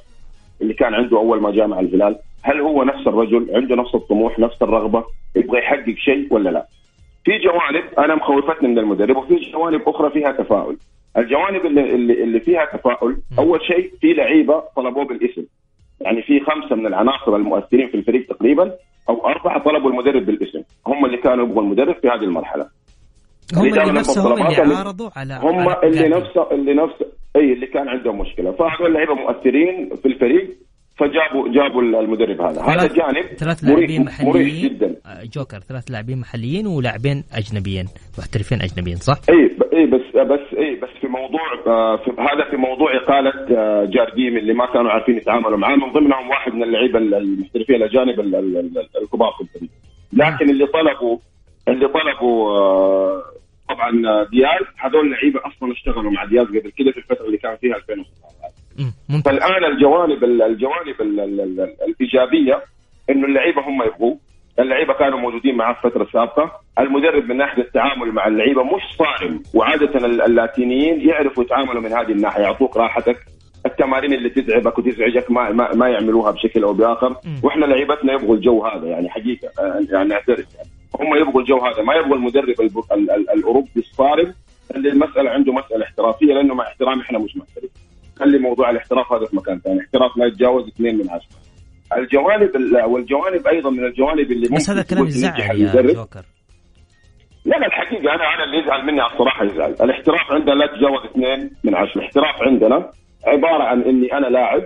اللي 0.61 0.73
كان 0.73 0.93
عنده 0.93 1.17
أول 1.17 1.41
ما 1.41 1.51
جاء 1.51 1.67
مع 1.67 1.79
الهلال؟ 1.79 2.15
هل 2.43 2.59
هو 2.59 2.83
نفس 2.83 3.07
الرجل 3.07 3.47
عنده 3.53 3.75
نفس 3.75 3.95
الطموح 3.95 4.39
نفس 4.39 4.61
الرغبة 4.61 5.03
يبغى 5.35 5.59
يحقق 5.59 5.95
شيء 5.97 6.33
ولا 6.33 6.49
لا؟ 6.49 6.65
في 7.25 7.37
جوانب 7.37 7.83
أنا 7.97 8.15
مخوفتني 8.15 8.67
من 8.67 8.79
المدرب 8.79 9.17
وفي 9.17 9.35
جوانب 9.35 9.89
أخرى 9.89 10.09
فيها 10.09 10.31
تفاؤل. 10.31 10.77
الجوانب 11.17 11.65
اللي 11.65 11.95
اللي, 11.95 12.23
اللي 12.23 12.39
فيها 12.39 12.65
تفاؤل 12.65 13.17
أول 13.39 13.61
شيء 13.61 13.91
في 14.01 14.13
لعيبة 14.13 14.63
طلبوه 14.75 15.05
بالاسم. 15.05 15.45
يعني 16.01 16.21
في 16.21 16.39
خمسة 16.39 16.75
من 16.75 16.85
العناصر 16.85 17.35
المؤثرين 17.35 17.87
في 17.87 17.97
الفريق 17.97 18.27
تقريبا 18.27 18.73
أو 19.09 19.27
أربعة 19.27 19.63
طلبوا 19.63 19.89
المدرب 19.89 20.25
بالاسم، 20.25 20.61
هم 20.87 21.05
اللي 21.05 21.17
كانوا 21.17 21.45
يبغوا 21.45 21.61
المدرب 21.61 21.95
في 21.95 22.07
هذه 22.07 22.23
المرحلة. 22.23 22.67
هم 23.53 23.65
اللي 23.65 23.91
نفسهم 23.91 24.33
اللي 24.33 24.75
عارضوا 24.75 25.09
على 25.15 25.33
هم 25.43 25.69
على 25.69 25.87
اللي. 25.87 26.07
نفسه 26.09 26.51
اللي 26.51 26.73
نفسه 26.73 27.05
أي 27.35 27.53
اللي 27.53 27.67
كان 27.67 27.87
عندهم 27.89 28.19
مشكلة. 28.21 28.51
فهذول 28.51 28.93
لعيبه 28.93 29.13
مؤثرين 29.13 29.89
في 29.95 30.05
الفريق 30.05 30.49
فجابوا 30.97 31.49
جابوا 31.53 31.81
المدرب 31.81 32.41
هذا. 32.41 32.61
هذا 32.61 32.87
جانب 32.87 33.25
ثلاث 33.37 33.63
لاعبين 33.63 34.05
محليين. 34.05 34.69
جدا. 34.69 34.95
آه، 35.05 35.23
جوكر 35.35 35.59
ثلاث 35.59 35.91
لاعبين 35.91 36.17
محليين 36.19 36.67
ولاعبين 36.67 37.23
أجنبيين 37.33 37.85
محترفين 38.19 38.61
أجنبيين 38.61 38.97
صح؟ 38.97 39.17
أي 39.29 39.51
أي 39.73 39.85
بس 39.85 40.01
بس 40.15 40.57
أي 40.57 40.75
بس 40.75 40.89
في 41.01 41.07
موضوع 41.07 41.41
آه، 41.67 41.95
في 41.97 42.11
هذا 42.11 42.49
في 42.51 42.57
موضوع 42.57 42.95
إقالة 42.97 43.57
آه، 43.57 43.85
جارديم 43.85 44.37
اللي 44.37 44.53
ما 44.53 44.65
كانوا 44.73 44.91
عارفين 44.91 45.17
يتعاملوا 45.17 45.57
معاه. 45.57 45.75
من 45.75 45.91
ضمنهم 45.91 46.29
واحد 46.29 46.53
من 46.53 46.63
اللعيبة 46.63 46.99
ال- 46.99 47.13
المحترفين 47.15 47.75
الأجانب 47.75 48.19
ال- 48.19 48.35
ال- 48.35 48.57
ال- 48.57 48.87
الكبار 49.03 49.31
في 49.37 49.41
الفريق. 49.43 49.69
لكن 50.13 50.49
اللي 50.49 50.65
طلبوا 50.65 51.17
اللي 51.67 51.87
طلبوا 51.87 52.49
آه، 52.51 53.23
طبعا 53.69 53.89
آه، 54.07 54.23
دياز. 54.31 54.65
هذول 54.77 55.11
لعيبة 55.11 55.39
أصلا 55.39 55.71
اشتغلوا 55.71 56.11
مع 56.11 56.25
دياز 56.25 56.47
قبل 56.47 56.71
كده 56.77 56.91
في 56.91 56.97
الفترة 56.97 57.25
اللي 57.25 57.37
كان 57.37 57.55
فيها 57.57 57.75
2019 57.75 58.05
مم، 58.79 58.91
ممتاز. 59.09 59.33
فالآن 59.33 59.63
الجوانب 59.73 60.23
ال- 60.23 60.41
الجوانب 60.41 61.01
ال- 61.01 61.19
ال- 61.19 61.41
ال- 61.41 61.75
الإيجابية 61.87 62.63
إنه 63.09 63.27
اللعيبة 63.27 63.61
هم 63.61 63.83
يبغوا 63.83 64.15
اللعيبة 64.59 64.93
كانوا 64.93 65.19
موجودين 65.19 65.55
معاه 65.55 65.73
في 65.73 65.85
الفترة 65.85 66.03
السابقه 66.03 66.51
المدرب 66.79 67.29
من 67.29 67.37
ناحية 67.37 67.61
التعامل 67.63 68.11
مع 68.11 68.27
اللعيبة 68.27 68.63
مش 68.63 68.81
صارم. 68.97 69.43
وعادة 69.53 70.05
ال- 70.05 70.21
اللاتينيين 70.21 71.09
يعرفوا 71.09 71.43
يتعاملوا 71.43 71.81
من 71.81 71.91
هذه 71.93 72.11
الناحية. 72.11 72.41
يعطوك 72.43 72.77
راحتك. 72.77 73.17
التمارين 73.65 74.13
اللي 74.13 74.29
تتعبك 74.29 74.77
وتزعجك 74.77 75.31
ما 75.31 75.51
ما, 75.51 75.75
ما 75.75 75.89
يعملوها 75.89 76.31
بشكل 76.31 76.63
أو 76.63 76.73
بآخر. 76.73 77.15
وإحنا 77.43 77.65
لعيبتنا 77.65 78.13
يبغوا 78.13 78.35
الجو 78.35 78.65
هذا 78.65 78.87
يعني 78.87 79.09
حقيقة 79.09 79.47
آه، 79.59 79.81
يعني 79.91 80.09
نعترف 80.09 80.55
يعني. 80.55 80.69
هم 80.99 81.15
يبغوا 81.21 81.41
الجو 81.41 81.57
هذا 81.57 81.81
ما 81.83 81.93
يبغوا 81.95 82.15
المدرب 82.15 82.61
الب- 82.61 82.77
ال- 82.93 83.11
ال- 83.11 83.29
الأوروبي 83.29 83.69
الصارم. 83.77 84.33
اللي 84.75 84.89
المسألة 84.89 85.29
عنده 85.29 85.53
مسألة 85.53 85.83
احترافية 85.85 86.25
لأنه 86.33 86.53
مع 86.53 86.63
احترامي 86.67 87.01
إحنا 87.01 87.19
مش 87.19 87.37
محترفين. 87.37 87.69
خلي 88.19 88.37
موضوع 88.39 88.69
الاحتراف 88.69 89.13
هذا 89.13 89.25
في 89.25 89.35
مكان 89.35 89.59
ثاني. 89.59 89.79
احتراف 89.81 90.17
لا 90.17 90.25
يتجاوز 90.25 90.67
اثنين 90.67 90.95
من 90.97 91.09
عشرة. 91.09 91.37
الجوانب 91.97 92.55
ال- 92.55 92.83
والجوانب 92.85 93.47
أيضا 93.47 93.69
من 93.69 93.85
الجوانب 93.85 94.31
اللي 94.31 94.47
بس 94.55 94.69
هذا 94.69 94.81
كلام 94.83 95.05
يزعل 95.07 95.61
يا. 95.61 95.93
جوكر. 95.93 96.25
لا 97.45 97.55
لا 97.57 97.65
الحقيقة 97.67 98.15
أنا 98.15 98.23
أنا 98.33 98.43
اللي 98.43 98.57
يزعل 98.63 98.85
مني 98.85 99.01
على 99.01 99.13
الصراحة 99.13 99.45
يزعل، 99.45 99.71
الاحتراف 99.81 100.31
عندنا 100.31 100.53
لا 100.53 100.65
يتجاوز 100.65 101.05
اثنين 101.11 101.51
من 101.63 101.75
عشرة، 101.75 101.99
الاحتراف 102.01 102.41
عندنا 102.41 102.91
عبارة 103.27 103.63
عن 103.63 103.81
إني 103.81 104.13
أنا 104.13 104.27
لاعب 104.27 104.61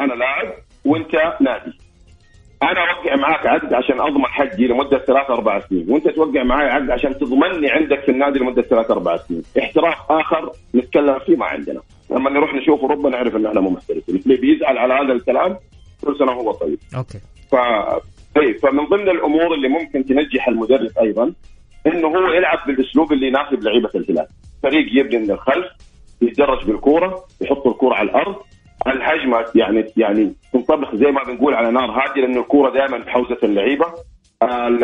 أنا 0.00 0.12
لاعب 0.14 0.52
وإنت 0.84 1.14
نادي. 1.40 1.78
أنا 2.72 2.80
أوقع 2.90 3.16
معاك 3.16 3.46
عقد 3.46 3.74
عشان 3.74 4.00
أضمن 4.00 4.26
حقي 4.26 4.66
لمدة 4.66 4.98
ثلاث 4.98 5.30
أربع 5.30 5.60
سنين، 5.60 5.86
وأنت 5.88 6.08
توقع 6.08 6.42
معي 6.42 6.68
عقد 6.68 6.90
عشان 6.90 7.18
تضمني 7.18 7.70
عندك 7.70 8.00
في 8.00 8.10
النادي 8.10 8.38
لمدة 8.38 8.62
ثلاث 8.62 8.90
أربع 8.90 9.16
سنين، 9.16 9.42
احتراف 9.58 9.96
آخر 10.10 10.52
نتكلم 10.74 11.18
فيه 11.18 11.36
ما 11.36 11.46
عندنا، 11.46 11.80
لما 12.10 12.30
نروح 12.30 12.54
نشوف 12.54 12.80
اوروبا 12.80 13.10
نعرف 13.10 13.36
إن 13.36 13.46
إحنا 13.46 13.60
مو 13.60 13.70
محترفين، 13.70 14.16
اللي 14.16 14.36
بيزعل 14.36 14.78
على 14.78 14.94
هذا 14.94 15.12
الكلام 15.12 15.56
كل 16.04 16.18
سنة 16.18 16.32
وهو 16.32 16.52
طيب. 16.52 16.78
أوكي. 16.96 17.18
ف... 17.50 17.56
طيب 18.34 18.58
فمن 18.58 18.84
ضمن 18.84 19.08
الأمور 19.08 19.54
اللي 19.54 19.68
ممكن 19.68 20.04
تنجح 20.04 20.48
المدرب 20.48 20.90
أيضا 21.00 21.32
إنه 21.86 22.08
هو 22.08 22.32
يلعب 22.32 22.58
بالأسلوب 22.66 23.12
اللي 23.12 23.26
يناسب 23.26 23.62
لعيبة 23.62 23.90
الهلال، 23.94 24.26
فريق 24.62 24.86
يبني 24.92 25.18
من 25.18 25.30
الخلف 25.30 25.66
يتدرج 26.22 26.64
بالكورة 26.64 27.24
يحط 27.40 27.66
الكورة 27.66 27.94
على 27.94 28.10
الأرض 28.10 28.36
الهجمة 28.86 29.44
يعني 29.54 29.84
يعني 29.96 30.32
تنطبق 30.52 30.94
زي 30.94 31.06
ما 31.10 31.22
بنقول 31.22 31.54
على 31.54 31.70
نار 31.70 31.90
هادية 31.90 32.20
لأنه 32.22 32.40
الكورة 32.40 32.70
دائما 32.70 33.02
في 33.04 33.10
حوزة 33.10 33.38
اللعيبة. 33.42 33.86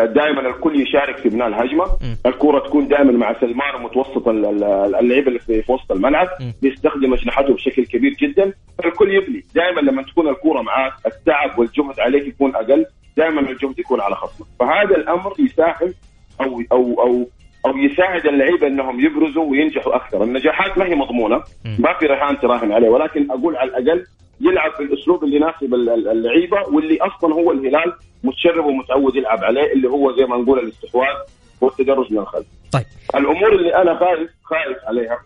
دائما 0.06 0.40
الكل 0.48 0.80
يشارك 0.80 1.16
في 1.18 1.28
بناء 1.28 1.48
الهجمة. 1.48 1.84
الكورة 2.26 2.58
تكون 2.66 2.88
دائما 2.88 3.12
مع 3.12 3.40
سلمان 3.40 3.82
متوسط 3.82 4.28
ال- 4.28 4.46
ال- 4.46 4.94
اللعيبه 4.94 5.28
اللي 5.28 5.38
في 5.38 5.72
وسط 5.72 5.92
الملعب. 5.92 6.28
بيستخدم 6.62 7.12
أجنحته 7.14 7.54
بشكل 7.54 7.86
كبير 7.86 8.12
جدا. 8.12 8.52
فالكل 8.78 9.14
يبني. 9.14 9.44
دائما 9.54 9.80
لما 9.80 10.02
تكون 10.02 10.28
الكورة 10.28 10.62
معاك 10.62 10.92
التعب 11.06 11.58
والجهد 11.58 12.00
عليك 12.00 12.26
يكون 12.26 12.54
أقل. 12.56 12.86
دائما 13.16 13.40
الجهد 13.40 13.78
يكون 13.78 14.00
على 14.00 14.14
خصمك. 14.14 14.46
فهذا 14.60 14.96
الأمر 14.96 15.32
يساهم 15.38 15.94
أو 16.40 16.62
أو 16.72 17.02
أو 17.02 17.28
أو 17.66 17.76
يساعد 17.76 18.26
اللعيبة 18.26 18.66
إنهم 18.66 19.00
يبرزوا 19.00 19.44
وينجحوا 19.44 19.96
أكثر، 19.96 20.24
النجاحات 20.24 20.78
ما 20.78 20.84
هي 20.86 20.94
مضمونة،. 20.94 21.42
ما 21.78 21.92
في 21.98 22.06
رهان 22.06 22.38
تراهن 22.40 22.72
عليه 22.72 22.88
ولكن 22.88 23.30
أقول 23.30 23.56
على 23.56 23.68
الأقل 23.78 24.06
يلعب 24.40 24.70
بالأسلوب 24.78 25.24
اللي 25.24 25.36
يناسب 25.36 25.74
ال- 25.74 25.88
ال- 25.90 26.08
اللعيبة 26.08 26.62
واللي 26.62 26.98
أصلا 27.00 27.34
هو 27.34 27.52
الهلال 27.52 27.92
متشرب 28.24 28.64
ومتعود 28.64 29.16
يلعب 29.16 29.44
عليه 29.44 29.72
اللي 29.72 29.88
هو 29.88 30.16
زي 30.16 30.24
ما 30.24 30.36
نقول 30.36 30.58
الاستحواذ 30.58 31.16
والتدرج 31.60 32.12
من 32.12 32.18
الخلف. 32.18 32.46
طيب 32.72 32.84
الأمور 33.14 33.52
اللي 33.52 33.74
أنا 33.74 33.98
خايف 33.98 34.30
خايف 34.42 34.78
عليها 34.84 35.18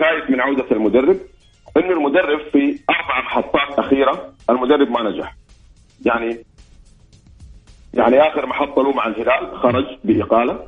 خايف 0.00 0.30
من 0.30 0.40
عودة 0.40 0.64
المدرب 0.72 1.16
انه 1.76 1.90
المدرب 1.92 2.40
في 2.52 2.78
أربع 2.90 3.20
محطات 3.24 3.78
أخيرة 3.78 4.32
المدرب 4.50 4.90
ما 4.90 5.02
نجح. 5.10 5.34
يعني 6.06 6.38
يعني 7.96 8.20
آخر 8.28 8.46
محطة 8.46 8.82
له 8.82 8.92
مع 8.92 9.06
الهلال 9.06 9.56
خرج 9.56 9.84
بإقالة. 10.04 10.58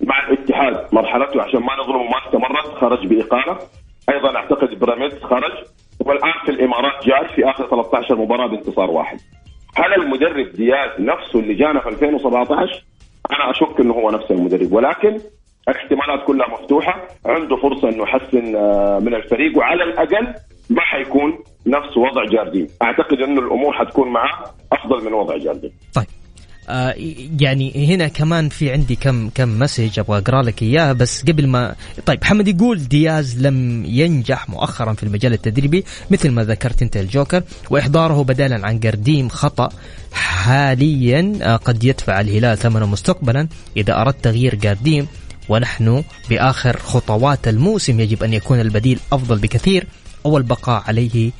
مع 0.00 0.28
الاتحاد 0.28 0.86
مرحلته 0.92 1.42
عشان 1.42 1.60
ما 1.60 1.72
نظلمه 1.80 2.02
ما 2.02 2.18
استمرت 2.26 2.74
خرج 2.80 3.06
بإقالة. 3.06 3.58
أيضا 4.10 4.36
أعتقد 4.36 4.78
بيراميدز 4.78 5.22
خرج. 5.22 5.52
والآن 6.00 6.32
في 6.44 6.50
الإمارات 6.50 7.06
جاي 7.06 7.28
في 7.34 7.50
آخر 7.50 7.66
13 7.68 8.16
مباراة 8.16 8.46
بانتصار 8.46 8.90
واحد. 8.90 9.18
هل 9.76 10.02
المدرب 10.02 10.46
دياز 10.52 10.90
نفسه 11.00 11.38
اللي 11.40 11.54
جانا 11.54 11.80
في 11.80 11.88
2017 11.88 12.84
أنا 13.30 13.50
أشك 13.50 13.80
إنه 13.80 13.94
هو 13.94 14.10
نفس 14.10 14.30
المدرب. 14.30 14.72
ولكن 14.72 15.18
الاحتمالات 15.68 16.26
كلها 16.26 16.48
مفتوحة. 16.48 17.08
عنده 17.26 17.56
فرصة 17.56 17.88
إنه 17.88 18.02
يحسن 18.02 18.56
آه، 18.56 18.98
من 18.98 19.14
الفريق. 19.14 19.58
وعلى 19.58 19.82
الأقل 19.84 20.34
ما 20.70 20.80
حيكون 20.80 21.38
نفس 21.66 21.96
وضع 21.96 22.24
جاردين. 22.24 22.68
أعتقد 22.82 23.20
إنه 23.20 23.40
الأمور 23.40 23.72
حتكون 23.72 24.08
معه 24.08 24.44
أفضل 24.72 25.04
من 25.04 25.12
وضع 25.12 25.36
جاردين. 25.36 25.72
طيب. 25.94 26.06
آه 26.68 26.94
يعني 27.40 27.94
هنا 27.94 28.08
كمان 28.08 28.48
في 28.48 28.72
عندي 28.72 28.96
كم 28.96 29.28
كم 29.28 29.58
مسج 29.58 29.98
أبغى 29.98 30.18
أقرأ 30.18 30.42
لك 30.42 30.62
اياه 30.62 30.92
بس 30.92 31.22
قبل 31.22 31.46
ما 31.46 31.74
طيب 32.06 32.18
محمد 32.22 32.48
يقول 32.48 32.88
دياز 32.88 33.38
لم 33.46 33.84
ينجح 33.84 34.48
مؤخرا 34.48 34.92
في 34.92 35.02
المجال 35.02 35.32
التدريبي 35.32 35.84
مثل 36.10 36.30
ما 36.30 36.44
ذكرت 36.44 36.82
أنت 36.82 36.96
الجوكر 36.96 37.42
وإحضاره 37.70 38.24
بدلا 38.24 38.66
عن 38.66 38.80
قرديم 38.80 39.28
خطأ 39.28 39.68
حاليا 40.12 41.38
آه 41.42 41.56
قد 41.56 41.84
يدفع 41.84 42.20
الهلال 42.20 42.58
ثمنه 42.58 42.86
مستقبلا 42.86 43.48
إذا 43.76 44.00
أردت 44.00 44.24
تغيير 44.24 44.54
قرديم 44.54 45.06
ونحن 45.48 46.04
بآخر 46.30 46.76
خطوات 46.76 47.48
الموسم 47.48 48.00
يجب 48.00 48.22
أن 48.22 48.34
يكون 48.34 48.60
البديل 48.60 48.98
أفضل 49.12 49.38
بكثير 49.38 49.86
أو 50.26 50.38
البقاء 50.38 50.82
عليه 50.86 51.30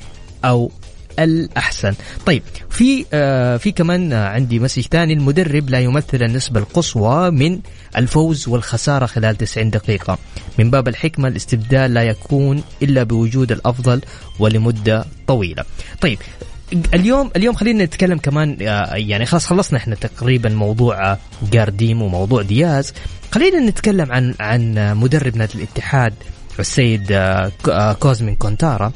أو 0.45 0.71
الأحسن. 1.19 1.93
طيب 2.25 2.43
في 2.69 3.05
آه 3.13 3.57
في 3.57 3.71
كمان 3.71 4.13
عندي 4.13 4.59
مسج 4.59 4.81
ثاني 4.81 5.13
المدرب 5.13 5.69
لا 5.69 5.79
يمثل 5.79 6.23
النسبة 6.23 6.59
القصوى 6.59 7.31
من 7.31 7.59
الفوز 7.97 8.47
والخسارة 8.47 9.05
خلال 9.05 9.37
90 9.37 9.69
دقيقة. 9.69 10.17
من 10.59 10.69
باب 10.69 10.87
الحكمة 10.87 11.27
الاستبدال 11.27 11.93
لا 11.93 12.03
يكون 12.03 12.63
إلا 12.81 13.03
بوجود 13.03 13.51
الأفضل 13.51 14.01
ولمدة 14.39 15.05
طويلة. 15.27 15.63
طيب 16.01 16.19
اليوم 16.93 17.31
اليوم 17.35 17.55
خلينا 17.55 17.85
نتكلم 17.85 18.17
كمان 18.17 18.57
آه، 18.61 18.95
يعني 18.95 19.25
خلاص 19.25 19.45
خلصنا 19.45 19.77
إحنا 19.79 19.95
تقريبا 19.95 20.49
موضوع 20.49 21.17
جارديم 21.51 22.01
وموضوع 22.01 22.41
دياز. 22.41 22.93
خلينا 23.31 23.59
نتكلم 23.59 24.11
عن 24.11 24.35
عن 24.39 24.93
مدرب 24.97 25.37
نادي 25.37 25.53
الاتحاد 25.55 26.13
السيد 26.59 27.11
آه، 27.11 27.51
آه، 27.69 27.93
كوزمين 27.93 28.35
كونتارا. 28.35 28.91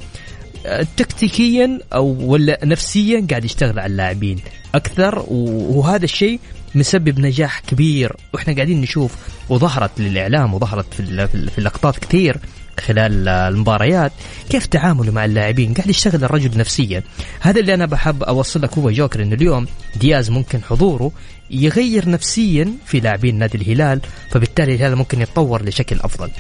تكتيكيا 0.98 1.80
أو 1.94 2.06
ولا 2.20 2.60
نفسيا 2.64 3.28
قاعد 3.30 3.46
يشتغل 3.46 3.80
على 3.80 3.92
اللاعبين 3.92 4.40
أكثر 4.76 5.24
وهذا 5.30 6.04
الشيء 6.06 6.40
مسبب 6.76 7.20
نجاح 7.20 7.60
كبير. 7.60 8.16
وإحنا 8.34 8.54
قاعدين 8.56 8.82
نشوف 8.82 9.16
وظهرت 9.50 9.92
للاعلام 10.02 10.54
وظهرت 10.54 10.94
في 10.94 11.28
في 11.28 11.36
ال- 11.36 11.50
في 11.50 11.58
اللقطات 11.58 12.00
كثير 12.00 12.38
خلال 12.80 13.28
المباريات 13.28 14.12
كيف 14.50 14.66
تعامله 14.66 15.12
مع 15.12 15.26
اللاعبين؟ 15.26 15.74
قاعد 15.74 15.90
يشتغل 15.90 16.24
الرجل 16.24 16.58
نفسيا. 16.58 17.04
هذا 17.40 17.60
اللي 17.60 17.74
أنا 17.74 17.86
بحب 17.86 18.24
اوصل 18.24 18.62
لك 18.62 18.78
هو 18.78 18.92
جوكر 18.92 19.22
إنه 19.24 19.36
اليوم 19.36 19.68
دياز 19.96 20.30
ممكن 20.30 20.64
حضوره 20.64 21.12
يغير 21.52 22.10
نفسيا 22.10 22.74
في 22.86 23.00
لاعبين 23.00 23.36
نادي 23.40 23.58
الهلال 23.58 24.02
فبالتالي 24.32 24.76
الهلال 24.76 24.96
ممكن 24.96 25.22
يتطور 25.22 25.66
لشكل 25.66 25.96
أفضل. 26.00 26.32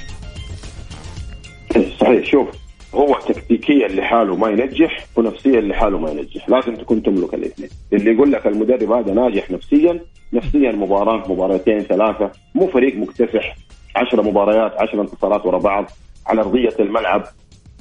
صحيح 2.02 2.32
شوف 2.32 2.48
هو 2.96 3.20
تكتيكيا 3.28 3.88
لحاله 3.88 4.36
ما 4.36 4.48
ينجح 4.48 5.06
ونفسيا 5.16 5.62
لحاله 5.62 6.00
ما 6.00 6.12
ينجح. 6.12 6.50
لازم 6.50 6.76
تكون 6.76 7.04
تملك 7.04 7.34
الاثنين. 7.34 7.70
اللي 7.94 8.14
يقول 8.14 8.32
لك 8.32 8.48
المدرب 8.48 8.92
هذا 8.92 9.14
ناجح 9.14 9.52
نفسيا 9.52 10.00
نفسيا 10.34 10.72
مباراة 10.72 11.32
مباراتين 11.32 11.80
ثلاثة. 11.80 12.32
مو 12.56 12.68
فريق 12.68 12.96
مكتسح. 12.96 13.56
عشرة 13.96 14.22
مباريات 14.22 14.74
عشرة 14.78 15.02
انتصارات 15.02 15.46
ورا 15.46 15.58
بعض. 15.58 15.86
على 16.28 16.42
أرضية 16.42 16.76
الملعب. 16.80 17.24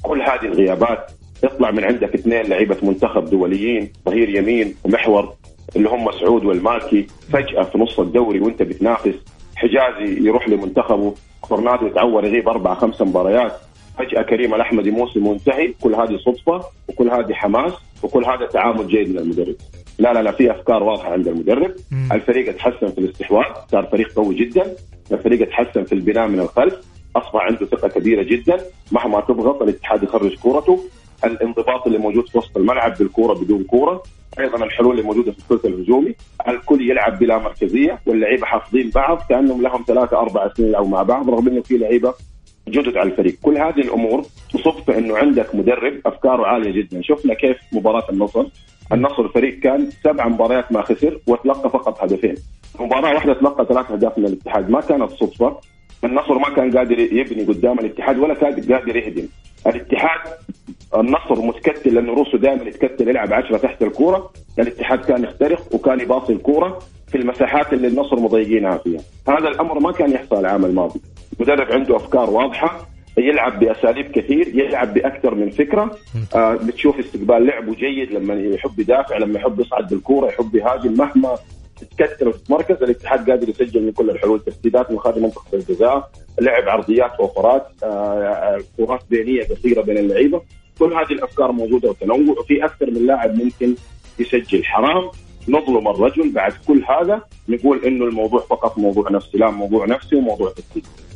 كل 0.01 0.21
هذه 0.21 0.45
الغيابات 0.45 1.11
يطلع 1.43 1.71
من 1.71 1.83
عندك 1.83 2.13
اثنين 2.13 2.41
لعيبة 2.41 2.77
منتخب 2.83 3.25
دوليين 3.25 3.91
ظهير 4.05 4.29
يمين 4.29 4.75
ومحور 4.83 5.33
اللي 5.75 5.89
هم 5.89 6.11
سعود 6.11 6.45
والمالكي. 6.45 7.07
فجأة 7.33 7.63
في 7.63 7.77
نص 7.77 7.99
الدوري 7.99 8.39
وانت 8.39 8.63
بتنافس 8.63 9.15
حجازي 9.55 10.27
يروح 10.27 10.49
لمنتخبه. 10.49 11.15
كورنادو 11.41 11.87
يتعور 11.87 12.25
يغيب 12.25 12.49
أربع 12.49 12.73
خمس 12.73 13.01
مباريات. 13.01 13.53
فجأة 13.99 14.21
كريم 14.21 14.55
الاحمدي 14.55 14.91
موسم 14.91 15.27
منتهي 15.27 15.73
كل 15.81 15.95
هذه 15.95 16.17
صدفة 16.17 16.61
وكل 16.89 17.09
هذه 17.09 17.33
حماس 17.33 17.73
وكل 18.03 18.25
هذا 18.25 18.45
تعامل 18.45 18.87
جيد 18.87 19.09
من 19.09 19.17
المدرب. 19.17 19.55
لا 19.99 20.13
لا 20.13 20.21
لا 20.23 20.31
في 20.31 20.51
أفكار 20.51 20.83
واضحة 20.83 21.11
عند 21.11 21.27
المدرب. 21.27 21.75
مم. 21.91 22.09
الفريق 22.11 22.49
اتحسن 22.49 22.87
في 22.87 22.97
الاستحواذ 22.97 23.45
صار 23.71 23.85
فريق 23.85 24.13
قوي 24.13 24.35
جدا. 24.35 24.75
الفريق 25.11 25.41
اتحسن 25.41 25.83
في 25.83 25.93
البناء 25.93 26.27
من 26.27 26.39
الخلف. 26.39 26.73
أصبح 27.15 27.41
عنده 27.41 27.65
ثقة 27.65 27.87
كبيرة 27.87 28.23
جدا. 28.23 28.57
مهما 28.91 29.21
تضغط 29.21 29.61
الاتحاد 29.61 30.03
يخرج 30.03 30.35
كورته. 30.35 30.79
الانضباط 31.23 31.87
اللي 31.87 31.97
موجود 31.97 32.29
في 32.29 32.37
وسط 32.37 32.57
الملعب 32.57 32.97
بالكورة 32.97 33.33
بدون 33.33 33.63
كورة. 33.63 34.03
أيضا 34.39 34.65
الحلول 34.65 34.91
اللي 34.91 35.03
موجودة 35.03 35.31
في 35.31 35.39
الثلث 35.39 35.65
الهجومي. 35.65 36.15
الكل 36.47 36.89
يلعب 36.89 37.19
بلا 37.19 37.37
مركزية. 37.37 37.99
واللعيبة 38.05 38.45
حافظين 38.45 38.89
بعض 38.89 39.21
كأنهم 39.29 39.61
لهم 39.61 39.83
ثلاثة 39.87 40.17
أربع 40.17 40.53
سنين 40.53 40.69
يلعبوا 40.69 40.89
مع 40.89 41.03
بعض 41.03 41.29
رغم 41.29 41.47
إنه 41.47 41.61
في 41.61 41.77
لعيبة 41.77 42.13
جدد 42.69 42.97
على 42.97 43.09
الفريق. 43.11 43.35
كل 43.41 43.57
هذه 43.57 43.79
الأمور 43.79 44.21
تصب 44.53 44.83
في 44.85 44.97
إنه 44.97 45.17
عندك 45.17 45.55
مدرب 45.55 45.93
أفكاره 46.05 46.45
عالية 46.45 46.71
جدا. 46.71 47.01
شفنا 47.01 47.33
كيف 47.33 47.57
مباراة 47.73 48.03
النصر. 48.09 48.45
النصر 48.93 49.21
الفريق 49.21 49.59
كان 49.59 49.89
سبع 50.03 50.27
مباريات 50.27 50.71
ما 50.71 50.81
خسر 50.81 51.19
وتلقى 51.27 51.69
فقط 51.69 52.03
هدفين. 52.03 52.35
مباراة 52.79 53.13
واحدة 53.13 53.33
تلقى 53.33 53.65
ثلاث 53.65 53.91
أهداف 53.91 54.17
من 54.17 54.25
الاتحاد. 54.25 54.69
ما 54.69 54.81
كانت 54.81 55.11
صدفة. 55.11 55.57
النصر 56.03 56.39
ما 56.39 56.49
كان 56.49 56.77
قادر 56.77 56.99
يبني 56.99 57.43
قدام 57.43 57.79
الاتحاد 57.79 58.19
ولا 58.19 58.33
كان 58.33 58.51
قادر 58.51 58.95
يهدم. 58.95 59.27
الاتحاد 59.67 60.19
النصر 60.95 61.41
متكتل 61.41 61.93
لأنه 61.93 62.13
روسه 62.13 62.37
دائما 62.37 62.63
يتكتل 62.63 63.09
يلعب 63.09 63.33
عشرة 63.33 63.57
تحت 63.57 63.83
الكورة. 63.83 64.31
الاتحاد 64.59 64.99
كان 64.99 65.23
يخترق 65.23 65.75
وكان 65.75 65.99
يباصي 65.99 66.33
الكورة 66.33 66.79
في 67.07 67.17
المساحات 67.17 67.73
اللي 67.73 67.87
النصر 67.87 68.19
مضيقينها 68.19 68.77
فيها. 68.77 69.01
هذا 69.27 69.47
الأمر 69.47 69.79
ما 69.79 69.91
كان 69.91 70.11
يحصل 70.11 70.39
العام 70.39 70.65
الماضي. 70.65 70.99
مدرب 71.39 71.71
عنده 71.71 71.95
أفكار 71.95 72.29
واضحة 72.29 72.87
يلعب 73.17 73.59
بأساليب 73.59 74.11
كثير 74.11 74.47
يلعب 74.47 74.93
بأكثر 74.93 75.35
من 75.35 75.49
فكرة. 75.49 75.97
آه 76.35 76.55
بتشوف 76.55 76.99
استقبال 76.99 77.45
لعبه 77.45 77.75
جيد 77.75 78.11
لما 78.11 78.33
يحب 78.33 78.79
يدافع 78.79 79.17
لما 79.17 79.39
يحب 79.39 79.59
يصعد 79.59 79.87
بالكورة 79.89 80.27
يحب 80.27 80.55
يهاجم 80.55 80.93
مهما 80.93 81.35
تتكتل 81.81 82.27
وتتمركز 82.27 82.83
الاتحاد 82.83 83.29
قادر 83.29 83.49
يسجل 83.49 83.83
من 83.83 83.91
كل 83.91 84.09
الحلول 84.09 84.39
تسديدات 84.39 84.91
من 84.91 84.99
خارج 84.99 85.19
منطقه 85.19 85.45
الجزاء 85.53 86.09
لعب 86.41 86.69
عرضيات 86.69 87.11
اوفرات 87.11 87.67
آه 87.83 88.61
كرات 88.77 89.01
بينيه 89.09 89.43
قصيرة 89.43 89.81
بين 89.81 89.97
اللعيبة. 89.97 90.41
كل 90.79 90.93
هذه 90.93 91.11
الأفكار 91.11 91.51
موجودة 91.51 91.89
وتنوع 91.89 92.35
وفي 92.39 92.65
أكثر 92.65 92.91
من 92.91 93.05
لاعب 93.05 93.35
ممكن 93.35 93.75
يسجل. 94.19 94.65
حرام 94.65 95.09
نظلم 95.49 95.87
الرجل 95.87 96.31
بعد 96.31 96.53
كل 96.67 96.83
هذا 96.89 97.21
نقول 97.49 97.85
إنه 97.85 98.05
الموضوع 98.05 98.39
فقط 98.39 98.77
موضوع 98.77 99.11
نفسي 99.11 99.37
لا 99.37 99.49
موضوع 99.49 99.85
نفسي 99.85 100.15
وموضوع 100.15 100.49
تكتيك 100.51 100.83
طيب 100.83 101.08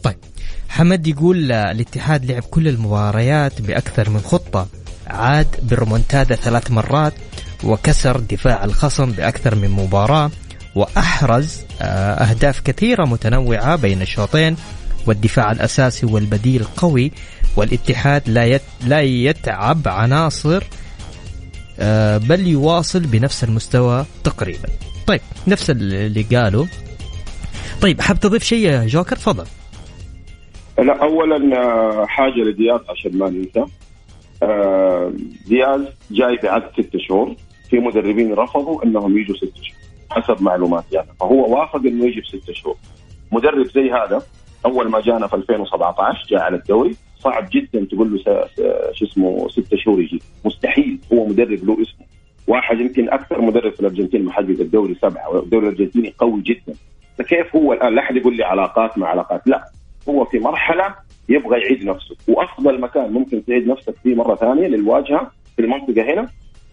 حمد 0.73 1.07
يقول 1.07 1.51
الاتحاد 1.51 2.25
لعب 2.25 2.43
كل 2.43 2.67
المباريات 2.67 3.61
بأكثر 3.61 4.09
من 4.09 4.19
خطة. 4.19 4.67
عاد 5.07 5.47
بالريمونتادا 5.61 6.35
ثلاث 6.35 6.71
مرات 6.71 7.13
وكسر 7.63 8.19
دفاع 8.19 8.63
الخصم 8.63 9.11
بأكثر 9.11 9.55
من 9.55 9.69
مباراة 9.69 10.31
وأحرز 10.75 11.61
آه، 11.81 12.13
أهداف 12.13 12.59
كثيرة 12.59 13.05
متنوعة 13.05 13.75
بين 13.75 14.01
الشوطين 14.01 14.55
والدفاع 15.07 15.51
الأساسي 15.51 16.05
والبديل 16.05 16.63
قوي 16.63 17.11
والاتحاد 17.55 18.29
لا 18.29 18.45
يت 18.45 18.61
لا 18.85 19.01
يتعب 19.01 19.87
عناصر 19.87 20.63
آه، 21.79 22.17
بل 22.17 22.47
يواصل 22.47 22.99
بنفس 22.99 23.43
المستوى 23.43 24.05
تقريبا. 24.23 24.69
طيب 25.07 25.21
نفس 25.47 25.69
اللي 25.69 26.21
قاله. 26.21 26.67
طيب 27.81 28.01
حاب 28.01 28.19
تضيف 28.19 28.43
شيء 28.43 28.59
يا 28.59 28.85
جوكر؟ 28.85 29.15
تفضل. 29.15 29.45
لا 30.77 31.03
اولا 31.03 31.57
آه، 31.57 32.05
حاجة 32.05 32.41
لدياز 32.41 32.79
عشان 32.89 33.17
ما 33.17 33.29
ننسى. 33.29 33.65
آه، 34.43 35.13
دياز 35.47 35.81
جاي 36.11 36.39
بعد 36.43 36.63
ست 36.73 36.97
شهور. 36.97 37.35
في 37.69 37.79
مدربين 37.79 38.33
رفضوا 38.33 38.83
إنهم 38.85 39.17
يجوا 39.17 39.35
ست 39.35 39.55
شهور 39.55 39.83
حسب 40.09 40.43
معلوماتي 40.43 40.95
يعني 40.95 41.07
فهو 41.19 41.55
وافق 41.55 41.79
إنه 41.79 42.05
يجي 42.05 42.21
بست 42.21 42.51
شهور. 42.51 42.75
مدرب 43.31 43.65
زي 43.65 43.91
هذا 43.91 44.21
أول 44.65 44.89
ما 44.89 45.01
جانا 45.01 45.27
في 45.27 45.35
2017 45.35 46.27
جاء 46.29 46.41
على 46.41 46.55
الدوري. 46.55 46.95
صعب 47.19 47.49
جدا 47.51 47.85
تقول 47.91 48.11
له 48.11 48.47
شو 48.93 49.05
اسمه 49.05 49.49
ست 49.49 49.75
شهور 49.75 50.01
يجي. 50.01 50.21
مستحيل. 50.45 50.99
هو 51.13 51.25
مدرب 51.25 51.65
له 51.65 51.73
اسمه. 51.73 52.05
واحد 52.47 52.79
يمكن 52.79 53.09
أكثر 53.09 53.41
مدرب 53.41 53.73
في 53.73 53.79
الأرجنتين 53.79 54.25
محقق 54.25 54.59
الدوري 54.59 54.95
سبعة 55.01 55.29
والدوري 55.29 55.67
الأرجنتيني 55.67 56.13
قوي 56.17 56.41
جدا. 56.41 56.73
فكيف 57.17 57.55
هو 57.55 57.73
الآن؟ 57.73 57.95
لا 57.95 58.01
أحد 58.01 58.15
يقول 58.15 58.37
لي 58.37 58.43
علاقات 58.43 58.97
مع 58.97 59.07
علاقات. 59.07 59.47
لا. 59.47 59.65
هو 60.09 60.25
في 60.25 60.39
مرحلة 60.39 60.95
يبغى 61.29 61.59
يعيد 61.61 61.85
نفسه. 61.85 62.15
وأفضل 62.27 62.81
مكان 62.81 63.11
ممكن 63.13 63.45
تعيد 63.45 63.67
نفسك 63.67 63.95
فيه 64.03 64.15
مرة 64.15 64.35
ثانية 64.35 64.67
للواجهة 64.67 65.31
في 65.55 65.61
المنطقة 65.61 66.13
هنا 66.13 66.29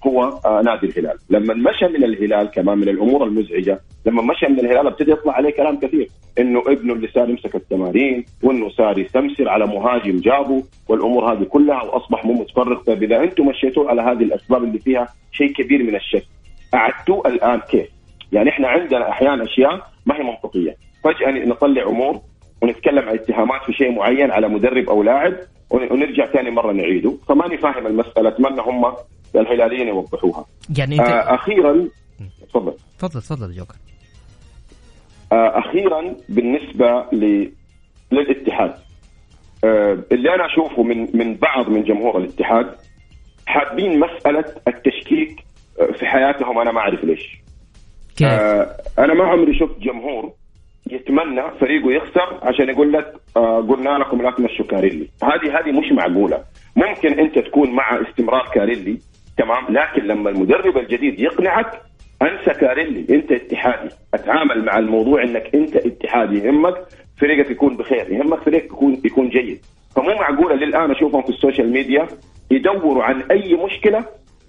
هو 0.06 0.22
آه 0.46 0.62
نادي 0.62 0.86
الهلال. 0.86 1.18
لما 1.30 1.54
مشى 1.54 1.86
من 1.88 2.04
الهلال 2.04 2.50
كمان 2.50 2.78
من 2.78 2.88
الأمور 2.88 3.24
المزعجة 3.24 3.80
لما 4.06 4.22
مشى 4.22 4.46
من 4.48 4.58
الهلال 4.60 4.86
ابتدى 4.86 5.10
يطلع 5.12 5.32
عليه 5.32 5.50
كلام 5.50 5.78
كثير 5.80 6.08
إنه 6.38 6.62
ابنه 6.66 6.92
اللي 6.92 7.08
صار 7.08 7.30
يمسك 7.30 7.54
التمارين 7.56 8.24
وإنه 8.42 8.68
صار 8.68 8.98
يستمسر 8.98 9.48
على 9.48 9.66
مهاجم 9.66 10.16
جابه 10.20 10.62
والأمور 10.88 11.32
هذه 11.32 11.44
كلها 11.44 11.82
وأصبح 11.82 12.24
مو 12.24 12.32
متفرغ. 12.32 12.78
طيب 12.82 13.02
إذا 13.02 13.22
أنتم 13.22 13.46
مشيتوه 13.46 13.90
على 13.90 14.02
هذه 14.02 14.22
الأسباب 14.22 14.64
اللي 14.64 14.78
فيها 14.78 15.08
شيء 15.32 15.52
كبير 15.52 15.82
من 15.82 15.94
الشك 15.96 16.24
اعدتوه 16.74 17.28
الآن 17.28 17.60
كيف؟ 17.60 17.88
يعني 18.32 18.50
إحنا 18.50 18.68
عندنا 18.68 19.10
أحيانا 19.10 19.44
أشياء 19.44 19.86
ما 20.06 20.16
هي 20.16 20.22
منطقية. 20.22 20.76
فجأة 21.04 21.30
نطلع 21.46 21.82
أمور 21.82 22.20
ونتكلم 22.62 23.08
عن 23.08 23.14
اتهامات 23.14 23.62
في 23.66 23.72
شيء 23.72 23.92
معين 23.92 24.30
على 24.30 24.48
مدرب 24.48 24.88
أو 24.90 25.02
لاعب 25.02 25.34
ون- 25.70 25.92
ونرجع 25.92 26.26
ثاني 26.26 26.50
مرة 26.50 26.72
نعيده. 26.72 27.14
فماني 27.28 27.58
فاهم 27.58 27.86
المسألة 27.86 28.28
أتمنى 28.28 28.60
هم 28.60 28.92
الهلاليين 29.36 29.88
يوضحوها. 29.88 30.44
يعني 30.78 30.98
انت 30.98 31.08
آه 31.08 31.34
أخيرا 31.34 31.88
تفضل. 32.48 32.74
تفضل 32.98 33.20
تفضل 33.22 33.52
جوكر. 33.52 33.74
آه 35.32 35.58
أخيرا 35.58 36.14
بالنسبة 36.28 37.04
ل... 37.12 37.50
للاتحاد. 38.12 38.74
آه 39.64 39.98
اللي 40.12 40.34
أنا 40.34 40.46
أشوفه 40.46 40.82
من 40.82 41.16
من 41.16 41.34
بعض 41.36 41.68
من 41.68 41.82
جمهور 41.84 42.18
الاتحاد 42.18 42.66
حابين 43.46 44.00
مسألة 44.00 44.44
التشكيك 44.68 45.36
آه، 45.80 45.92
في 45.92 46.06
حياتهم 46.06 46.58
أنا 46.58 46.72
ما 46.72 46.80
أعرف 46.80 47.04
ليش. 47.04 47.40
كيف؟ 48.16 48.28
آه 48.28 48.76
أنا 48.98 49.14
ما 49.14 49.24
عمري 49.24 49.58
شفت 49.58 49.78
جمهور 49.80 50.32
يتمنى 50.92 51.42
فريقه 51.60 51.92
يخسر 51.92 52.38
عشان 52.42 52.68
يقول 52.68 52.92
لك 52.92 53.14
آه 53.36 53.60
قلنا 53.60 53.90
لكم 53.90 54.22
لا 54.22 54.30
تمشوا 54.30 54.64
كاريلي. 54.66 55.08
هذه 55.22 55.58
هذه 55.58 55.72
مش 55.72 55.92
معقولة. 55.92 56.44
ممكن 56.76 57.18
انت 57.18 57.38
تكون 57.38 57.70
مع 57.70 58.00
استمرار 58.08 58.48
كاريلي 58.54 58.98
تمام؟ 59.38 59.64
لكن 59.68 60.02
لما 60.02 60.30
المدرب 60.30 60.78
الجديد 60.78 61.20
يقنعك 61.20 61.80
انسى 62.22 62.60
كاريلي. 62.60 63.14
انت 63.14 63.32
اتحادي. 63.32 63.88
اتعامل 64.14 64.64
مع 64.64 64.78
الموضوع 64.78 65.22
انك 65.22 65.54
انت 65.54 65.76
اتحادي. 65.76 66.38
يهمك 66.38 66.74
فريقك 67.20 67.50
يكون 67.50 67.76
بخير. 67.76 68.12
يهمك 68.12 68.40
فريقك 68.40 68.64
يكون 68.64 69.00
يكون 69.04 69.28
جيد. 69.28 69.60
فمو 69.96 70.14
معقولة 70.14 70.54
للآن 70.54 70.90
أشوفهم 70.90 71.22
في 71.22 71.28
ال 71.28 71.35
social 71.35 71.72
media 71.72 72.06
يدوروا 72.50 73.02
عن 73.04 73.22
أي 73.30 73.54
مشكلة 73.54 74.04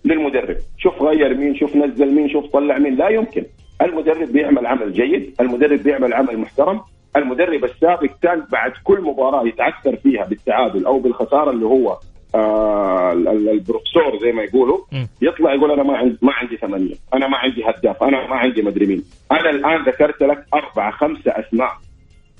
للمدرب. 0.06 0.58
شوف 0.78 1.02
غير 1.02 1.38
مين 1.38 1.56
شوف 1.56 1.76
نزل 1.76 2.14
مين 2.16 2.30
شوف 2.30 2.46
طلع 2.46 2.78
مين. 2.78 2.96
لا 2.96 3.10
يمكن. 3.10 3.44
المدرب 3.82 4.32
بيعمل 4.32 4.66
عمل 4.68 4.94
جيد 4.94 5.36
المدرب 5.42 5.84
بيعمل 5.84 6.14
عمل 6.14 6.38
محترم 6.38 6.82
المدرب 7.16 7.64
السابق 7.64 8.10
كان 8.22 8.44
بعد 8.52 8.72
كل 8.84 9.02
مباراة 9.02 9.48
يتعثر 9.48 9.96
فيها 9.96 10.26
بالتعادل 10.26 10.86
أو 10.86 11.00
بالخسارة 11.00 11.52
اللي 11.52 11.66
هو 11.66 11.98
آه 12.36 13.12
ال- 13.14 13.28
ال- 13.28 13.50
البروفيسور 13.50 14.20
زي 14.22 14.32
ما 14.32 14.44
يقولوا. 14.44 14.78
يطلع 15.22 15.54
يقول 15.54 15.72
أنا 15.72 15.84
ما 15.84 15.98
عندي 15.98 16.18
ما 16.22 16.34
عندي 16.34 16.58
ثمانية 16.58 16.96
أنا 17.14 17.28
ما 17.28 17.38
عندي 17.38 17.64
هداف 17.66 18.04
أنا 18.04 18.28
ما 18.28 18.36
عندي 18.36 18.62
مدري 18.62 18.86
مين. 18.86 19.04
أنا 19.32 19.50
الآن 19.50 19.84
ذكرت 19.84 20.24
لك 20.24 20.46
أربعة 20.54 20.92
خمسة 20.92 21.32
أسماء. 21.32 21.72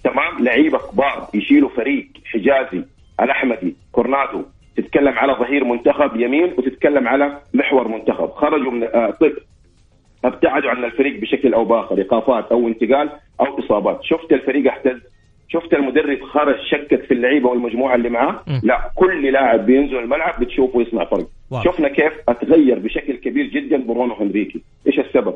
تمام؟ 0.04 0.44
لعيبة 0.44 0.78
كبار 0.78 1.28
يشيلوا 1.34 1.70
فريق 1.70 2.08
حجازي 2.26 2.84
الأحمدي 3.22 3.76
كورنادو 3.92 4.42
تتكلم 4.78 5.20
على 5.20 5.34
ظهير 5.34 5.64
منتخب 5.64 6.16
يمين 6.20 6.54
وتتكلم 6.58 7.08
على 7.08 7.38
محور 7.54 7.88
منتخب. 7.88 8.30
خرجوا 8.30 8.72
من 8.72 8.84
آه 8.84 9.12
طب. 9.22 9.32
ابتعدوا 10.26 10.70
عن 10.70 10.84
الفريق 10.84 11.22
بشكل 11.22 11.54
أو 11.54 11.66
بآخر 11.66 11.98
إيقافات 11.98 12.52
أو 12.52 12.68
انتقال 12.68 13.10
أو 13.40 13.60
إصابات. 13.60 14.00
شفت 14.04 14.34
الفريق 14.34 14.68
احتز 14.68 15.00
شفت 15.48 15.74
المدرب 15.74 16.22
خرج 16.24 16.56
شكك 16.72 17.04
في 17.04 17.14
اللعيبة 17.14 17.50
والمجموعة 17.50 17.96
اللي 17.96 18.10
معاه. 18.10 18.44
لا 18.64 18.92
كل 18.96 19.32
لاعب 19.32 19.66
بينزل 19.66 19.98
الملعب 19.98 20.40
بتشوفه 20.40 20.82
يصنع 20.82 21.06
فرق 21.06 21.28
واو. 21.52 21.62
شفنا 21.64 21.88
كيف 21.88 22.14
أتغير 22.30 22.80
بشكل 22.80 23.14
كبير 23.14 23.46
جدا 23.46 23.78
برونو 23.78 24.14
هنريكي. 24.14 24.62
إيش 24.88 25.00
السبب؟ 25.00 25.36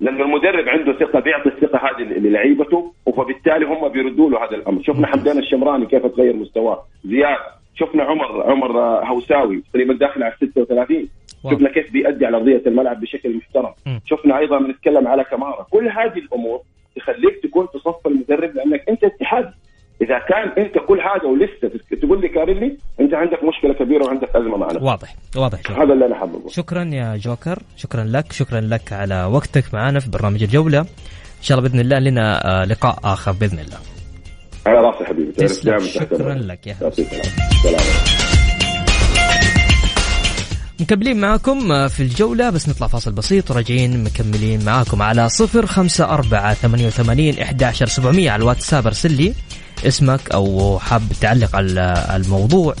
لأنه 0.00 0.24
المدرب 0.24 0.68
عنده 0.68 0.92
ثقة 0.92 1.20
بيعطي 1.20 1.48
الثقة 1.48 1.78
هذه 1.78 2.02
للعيبته 2.02 2.92
وفبالتالي 3.06 3.66
هم 3.66 3.88
بيردوا 3.88 4.30
له 4.30 4.44
هذا 4.44 4.56
الأمر. 4.56 4.82
شفنا 4.82 5.06
حمدان 5.06 5.38
الشمراني 5.38 5.86
كيف 5.86 6.06
تغير 6.06 6.36
مستواه. 6.36 6.82
زياد 7.04 7.38
شفنا 7.74 8.02
عمر 8.02 8.42
عمر 8.50 8.78
آه، 8.80 9.04
هوساوي 9.04 9.62
تقريبا 9.72 9.94
داخل 9.94 10.22
على 10.22 10.34
36 10.40 10.96
واو. 10.96 11.08
شفنا 11.50 11.70
كيف 11.72 11.92
بيأدي 11.92 12.26
على 12.26 12.36
أرضية 12.36 12.62
الملعب 12.66 13.00
بشكل 13.00 13.36
محترم. 13.36 13.74
شفنا 14.06 14.38
أيضا 14.38 14.58
بنتكلم 14.58 15.08
على 15.08 15.24
كمارا 15.24 15.66
كل 15.70 15.88
هذه 15.88 16.18
الأمور 16.18 16.60
تخليك 16.96 17.40
تكون 17.42 17.66
في 17.66 17.78
صف 17.78 18.06
المدرب 18.06 18.54
لأنك 18.54 18.88
أنت 18.88 19.04
اتحاد. 19.04 19.52
إذا 20.02 20.18
كان 20.18 20.64
أنت 20.64 20.78
كل 20.88 21.00
هذا 21.00 21.24
ولسه 21.24 21.80
تقول 22.02 22.20
لي 22.20 22.28
كاريلي 22.28 22.76
أنت 23.00 23.14
عندك 23.14 23.44
مشكلة 23.44 23.74
كبيرة 23.74 24.04
وعندك 24.04 24.36
أزمة 24.36 24.56
معنا. 24.56 24.82
واضح 24.82 25.14
واضح 25.36 25.58
جوكر. 25.62 25.84
هذا 25.84 25.92
اللي 25.92 26.06
أنا 26.06 26.14
حابه 26.14 26.48
شكرا 26.48 26.84
يا 26.84 27.16
جوكر 27.16 27.58
شكرا 27.76 28.04
لك 28.04 28.32
شكرا 28.32 28.60
لك 28.60 28.92
على 28.92 29.24
وقتك 29.24 29.74
معنا 29.74 30.00
في 30.00 30.10
برنامج 30.10 30.42
الجولة. 30.42 30.80
إن 30.80 31.42
شاء 31.42 31.58
الله 31.58 31.68
بإذن 31.68 31.80
الله 31.80 31.98
لنا 31.98 32.46
آه، 32.62 32.64
لقاء 32.64 32.98
آخر 33.04 33.32
بإذن 33.32 33.58
الله. 33.58 33.78
على 34.66 34.78
راسي 34.80 35.04
حبيبي. 35.04 35.32
تسلم. 35.32 35.78
شكرا. 35.78 36.34
لك 36.34 36.66
يا 36.66 36.74
سلام. 36.74 38.25
مكملين 40.80 41.20
معاكم 41.20 41.72
آه، 41.72 41.88
في 41.88 42.02
الجولة 42.02 42.50
بس 42.50 42.68
نطلع 42.68 42.86
فاصل 42.86 43.12
بسيط 43.12 43.50
وراجعين 43.50 44.04
مكملين 44.04 44.64
معاكم 44.64 45.02
على 45.02 45.28
صفر 45.28 45.66
خمسة 45.66 46.04
أربعة 46.04 46.54
ثمانية 46.54 46.86
وثمانين 46.86 47.38
إحداشر 47.38 47.86
سبعمية 47.86 48.30
على 48.30 48.40
الواتساب. 48.42 48.86
ارسل 48.86 49.12
لي 49.12 49.34
اسمك 49.86 50.30
أو 50.30 50.78
حاب 50.78 51.02
تعلق 51.20 51.56
على 51.56 52.12
الموضوع 52.16 52.74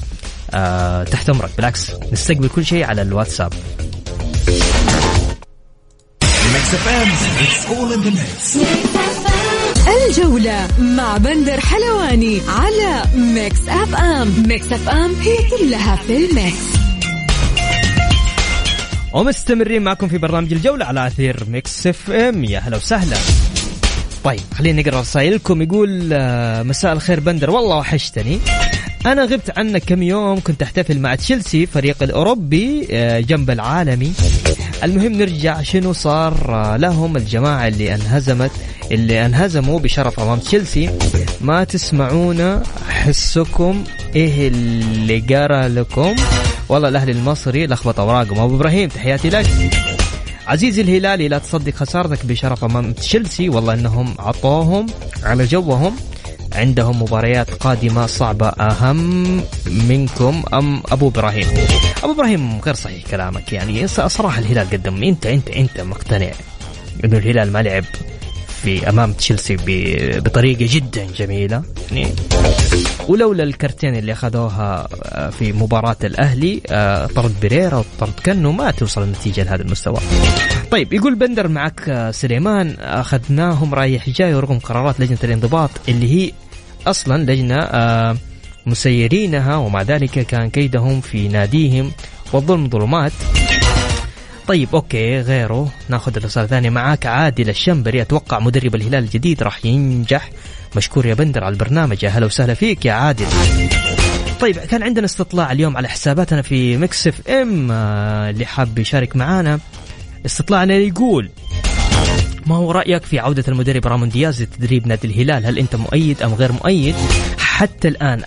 آه 0.50 1.04
تحت 1.04 1.30
أمرك. 1.30 1.50
بالعكس 1.56 1.90
نستقبل 2.12 2.48
كل 2.48 2.64
شيء 2.66 2.84
على 2.84 3.02
الواتساب. 3.02 3.52
الجولة 10.08 10.68
مع 10.78 11.16
بندر 11.16 11.60
حلواني 11.60 12.40
على 12.48 13.02
Mix 13.16 13.68
FM. 13.68 14.44
Mix 14.48 14.72
FM 14.72 15.14
هي 15.14 15.36
كلها 15.50 15.96
في 15.96 16.16
ال 16.16 16.30
mix. 16.30 16.85
ومستمرين 19.16 19.82
معكم 19.82 20.08
في 20.08 20.18
برنامج 20.18 20.52
الجولة 20.52 20.84
على 20.84 21.06
أثير 21.06 21.44
Mix 21.48 21.86
FM. 21.86 22.44
يا 22.44 22.58
هلا 22.58 22.76
وسهلا. 22.76 23.16
طيب 24.24 24.40
خلينا 24.54 24.82
نقرأ 24.82 25.00
رسائلكم. 25.00 25.62
يقول 25.62 26.10
آه، 26.12 26.62
مساء 26.62 26.92
الخير 26.92 27.20
بندر. 27.20 27.50
والله 27.50 27.76
وحشتني. 27.76 28.38
أنا 29.06 29.24
غبت 29.24 29.58
عنك 29.58 29.82
كم 29.84 30.02
يوم 30.02 30.40
كنت 30.40 30.62
أحتفل 30.62 30.98
مع 30.98 31.14
تشيلسي 31.14 31.66
فريق 31.66 32.02
الأوروبي 32.02 32.88
آه، 32.90 33.20
جنب 33.20 33.50
العالمي. 33.50 34.12
المهم 34.84 35.12
نرجع 35.12 35.62
شنو 35.62 35.92
صار 35.92 36.54
آه، 36.54 36.76
لهم 36.76 37.16
الجماعة 37.16 37.68
اللي 37.68 37.94
انهزمت 37.94 38.50
اللي 38.90 39.26
انهزموا 39.26 39.80
بشرف 39.80 40.20
أمام 40.20 40.38
تشيلسي. 40.38 40.90
ما 41.40 41.64
تسمعونا 41.64 42.62
حسكم 42.88 43.84
إيه 44.16 44.48
اللي 44.48 45.18
قرأ 45.20 45.68
لكم؟ 45.68 46.16
والله 46.68 46.88
الأهلي 46.88 47.12
المصري 47.12 47.66
لخبط 47.66 48.00
اوراقهم 48.00 48.38
أبو 48.40 48.56
إبراهيم 48.56 48.88
تحياتي 48.88 49.30
لك. 49.30 49.46
عزيزي 50.46 50.82
الهلالي 50.82 51.28
لا 51.28 51.38
تصدق 51.38 51.74
خسارتك 51.74 52.26
بشرف 52.26 52.64
أمام 52.64 52.92
تشيلسي. 52.92 53.48
والله 53.48 53.74
إنهم 53.74 54.14
عطوهم 54.18 54.86
على 55.22 55.44
جوهم. 55.44 55.96
عندهم 56.52 57.02
مباريات 57.02 57.50
قادمة 57.50 58.06
صعبة 58.06 58.48
أهم 58.48 59.40
منكم. 59.66 60.42
أم 60.54 60.82
أبو 60.92 61.08
إبراهيم؟ 61.08 61.46
أبو 62.02 62.12
إبراهيم 62.12 62.60
غير 62.60 62.74
صحيح 62.74 63.04
كلامك. 63.10 63.52
يعني 63.52 63.86
ص- 63.86 64.00
صراحة 64.00 64.38
الهلال 64.38 64.70
قدم. 64.70 65.02
أنت 65.02 65.26
أنت 65.26 65.48
أنت 65.48 65.80
مقتنع 65.80 66.30
إنه 67.04 67.16
الهلال 67.18 67.52
ما 67.52 67.62
لعب؟ 67.62 67.84
في 68.62 68.88
أمام 68.88 69.12
تشيلسي 69.12 69.56
ب- 69.56 70.22
بطريقة 70.24 70.66
جدا 70.74 71.06
جميلة 71.16 71.62
يعني 71.92 72.12
ولولا 73.08 73.42
الكرتين 73.44 73.96
اللي 73.96 74.12
أخذوها 74.12 74.88
آه، 75.04 75.30
في 75.30 75.52
مباراة 75.52 75.96
الأهلي 76.04 76.60
آه، 76.70 77.06
طرد 77.06 77.34
بريرا 77.42 77.76
وطرد 77.76 78.12
كنو 78.26 78.52
ما 78.52 78.70
توصل 78.70 79.02
النتيجة 79.02 79.42
لهذا 79.42 79.62
المستوى. 79.62 79.96
طيب 80.70 80.92
يقول 80.92 81.14
بندر 81.14 81.48
معك 81.48 81.88
آه، 81.88 82.10
سليمان 82.10 82.76
أخذناهم 82.80 83.74
رايح 83.74 84.10
جاي 84.10 84.34
ورغم 84.34 84.58
قرارات 84.58 85.00
لجنة 85.00 85.18
الانضباط 85.24 85.70
اللي 85.88 86.14
هي 86.26 86.32
أصلا 86.86 87.22
لجنة 87.32 87.58
آه، 87.62 88.16
مسيرينها 88.66 89.56
ومع 89.56 89.82
ذلك 89.82 90.10
كان 90.10 90.50
كيدهم 90.50 91.00
في 91.00 91.28
ناديهم 91.28 91.92
والظلم 92.32 92.68
ظلمات 92.70 93.12
طيب 94.48 94.68
okay 94.74 95.20
غيره. 95.20 95.72
ناخذ 95.88 96.16
الرسالة 96.16 96.44
الثانية 96.44 96.70
معاك. 96.70 97.06
عادل 97.06 97.48
الشنبري 97.48 98.02
أتوقع 98.02 98.38
مدرب 98.38 98.74
الهلال 98.74 99.04
الجديد 99.04 99.42
راح 99.42 99.64
ينجح. 99.64 100.30
مشكور 100.76 101.06
يا 101.06 101.14
بندر 101.14 101.44
على 101.44 101.52
البرنامج. 101.52 102.04
يا 102.04 102.08
هلا 102.08 102.26
وسهلا 102.26 102.54
فيك 102.54 102.84
يا 102.84 102.92
عادل. 102.92 103.26
طيب 104.40 104.56
كان 104.56 104.82
عندنا 104.82 105.04
استطلاع 105.04 105.52
اليوم 105.52 105.76
على 105.76 105.88
حساباتنا 105.88 106.42
في 106.42 106.76
Mix 106.76 107.06
FM. 107.06 107.68
آه، 107.72 108.30
اللي 108.30 108.46
حاب 108.46 108.78
يشارك 108.78 109.16
معانا 109.16 109.58
استطلاعنا 110.26 110.74
يقول 110.74 111.30
ما 112.46 112.56
هو 112.56 112.72
رأيك 112.72 113.04
في 113.04 113.18
عودة 113.18 113.44
المدرب 113.48 113.86
رامون 113.86 114.08
دياز 114.08 114.42
لتدريب 114.42 114.86
نادي 114.86 115.06
الهلال؟ 115.06 115.46
هل 115.46 115.58
أنت 115.58 115.76
مؤيد 115.76 116.22
أم 116.22 116.34
غير 116.34 116.52
مؤيد؟ 116.52 116.94
حتى 117.56 117.88
الآن 117.88 118.22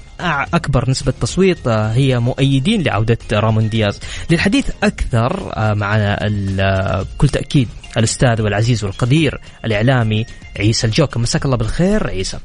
أكبر 0.54 0.90
نسبة 0.90 1.14
تصويت 1.22 1.68
آه، 1.68 1.92
هي 1.92 2.20
مؤيدين 2.20 2.82
لعودة 2.84 3.18
رامون 3.34 3.70
دياز. 3.70 4.00
للحديث 4.32 4.70
أكثر 4.84 5.52
آه، 5.58 5.74
معنا 5.74 6.18
آه، 6.60 7.02
بكل 7.16 7.30
تأكيد 7.30 7.68
الأستاذ 7.98 8.42
والعزيز 8.42 8.84
والقدير 8.84 9.40
الإعلامي 9.66 10.26
عيسى 10.60 10.88
الجوكر. 10.88 11.20
مساك 11.20 11.46
الله 11.46 11.58
بالخير 11.58 12.08
عيسى. 12.08 12.38